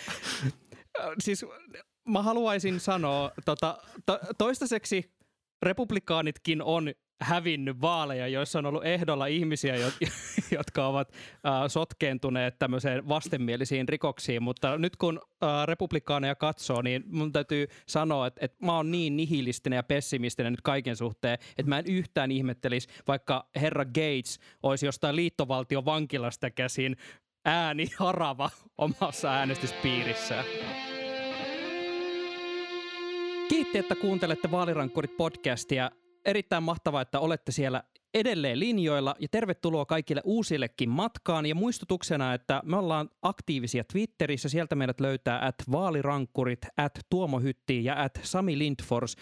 siis 1.19 1.45
mä 2.09 2.23
haluaisin 2.23 2.81
sanoa, 2.81 3.33
tota, 3.45 3.79
to, 4.07 4.19
toistaiseksi 4.39 5.15
republikaanitkin 5.63 6.63
on 6.63 6.93
hävinnyt 7.21 7.81
vaaleja, 7.81 8.29
joissa 8.29 8.59
on 8.59 8.67
ollut 8.67 8.85
ehdolla 8.85 9.27
ihmisiä, 9.27 9.75
jotka 10.59 10.87
ovat 10.87 11.13
sotkeentuneet 11.69 12.59
tämmöiseen 12.59 13.09
vastenmielisiin 13.09 13.89
rikoksiin, 13.89 14.43
mutta 14.43 14.79
nyt 14.79 14.97
kun 14.97 15.21
republikaaneja 15.65 16.35
katsoo, 16.35 16.83
niin 16.83 17.05
mun 17.07 17.33
täytyy 17.33 17.67
sanoa, 17.87 18.27
että, 18.27 18.45
että 18.45 18.67
mä 18.67 18.77
oon 18.77 18.91
niin 18.91 19.17
nihilistinen 19.17 19.77
ja 19.77 19.83
pessimistinen 19.83 20.53
nyt 20.53 20.63
kaiken 20.63 20.97
suhteen, 20.97 21.39
että 21.59 21.69
mä 21.69 21.79
en 21.79 21.87
yhtään 21.87 22.31
ihmettelisi, 22.31 22.89
vaikka 23.09 23.49
herra 23.57 23.85
Gates 23.85 24.41
olisi 24.63 24.87
jostain 24.87 25.17
liittovaltion 25.17 25.85
vankilasta 25.85 26.51
käsin 26.51 26.97
ääni 27.45 27.87
harava 27.99 28.51
omassa 28.79 29.33
äänestyspiirissään. 29.33 30.45
Kiitti, 33.49 33.79
että 33.79 33.95
kuuntelette 33.95 34.51
Vaalirankkurit 34.51 35.17
podcastia 35.17 35.91
erittäin 36.27 36.63
mahtavaa, 36.63 37.03
että 37.03 37.21
olette 37.21 37.53
siellä 37.53 37.83
edelleen 38.15 38.61
linjoilla 38.61 39.15
ja 39.19 39.29
tervetuloa 39.31 39.87
kaikille 39.87 40.23
uusillekin 40.25 40.91
matkaan. 40.91 41.47
Ja 41.47 41.55
muistutuksena, 41.55 42.35
että 42.35 42.63
me 42.65 42.77
ollaan 42.77 43.11
aktiivisia 43.23 43.85
Twitterissä, 43.93 44.49
sieltä 44.49 44.75
meidät 44.75 45.01
löytää 45.01 45.47
at 45.47 45.55
vaalirankkurit, 45.73 46.67
at 46.77 46.93
tuomohytti 47.11 47.85
ja 47.85 48.03
at 48.03 48.21
Sami 48.23 48.59
Lindfors. 48.59 49.17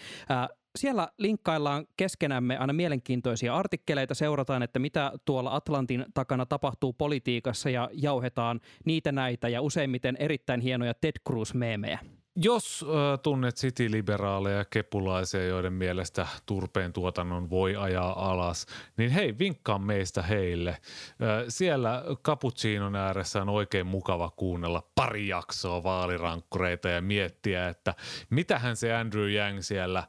Siellä 0.75 1.07
linkkaillaan 1.17 1.87
keskenämme 1.97 2.57
aina 2.57 2.73
mielenkiintoisia 2.73 3.55
artikkeleita, 3.55 4.13
seurataan, 4.13 4.63
että 4.63 4.79
mitä 4.79 5.11
tuolla 5.25 5.55
Atlantin 5.55 6.05
takana 6.13 6.45
tapahtuu 6.45 6.93
politiikassa 6.93 7.69
ja 7.69 7.89
jauhetaan 7.93 8.59
niitä 8.85 9.11
näitä 9.11 9.49
ja 9.49 9.61
useimmiten 9.61 10.15
erittäin 10.19 10.61
hienoja 10.61 10.93
Ted 10.93 11.15
Cruz-meemejä. 11.29 11.99
Jos 12.37 12.85
äh, 12.87 13.19
tunnet 13.23 13.55
city-liberaaleja 13.55 14.57
ja 14.57 14.65
kepulaisia, 14.65 15.45
joiden 15.45 15.73
mielestä 15.73 16.27
turpeen 16.45 16.93
tuotannon 16.93 17.49
voi 17.49 17.75
ajaa 17.75 18.31
alas, 18.31 18.65
niin 18.97 19.11
hei, 19.11 19.37
vinkkaa 19.39 19.79
meistä 19.79 20.21
heille. 20.21 20.69
Äh, 20.69 20.77
siellä 21.47 22.03
cappuccinon 22.23 22.95
ääressä 22.95 23.41
on 23.41 23.49
oikein 23.49 23.87
mukava 23.87 24.29
kuunnella 24.29 24.83
pari 24.95 25.27
jaksoa 25.27 25.83
vaalirankkureita 25.83 26.89
ja 26.89 27.01
miettiä, 27.01 27.69
että 27.69 27.93
mitähän 28.29 28.75
se 28.75 28.93
Andrew 28.93 29.31
Yang 29.31 29.61
siellä 29.61 30.03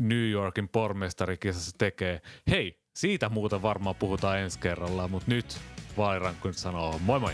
New 0.00 0.30
Yorkin 0.30 0.68
pormestarikisassa 0.68 1.76
tekee. 1.78 2.20
Hei, 2.50 2.80
siitä 2.94 3.28
muuta 3.28 3.62
varmaan 3.62 3.96
puhutaan 3.96 4.38
ensi 4.38 4.58
kerralla, 4.58 5.08
mutta 5.08 5.30
nyt 5.30 5.60
vaalirankkurit 5.96 6.56
sanoo 6.56 6.98
moi 6.98 7.20
moi! 7.20 7.32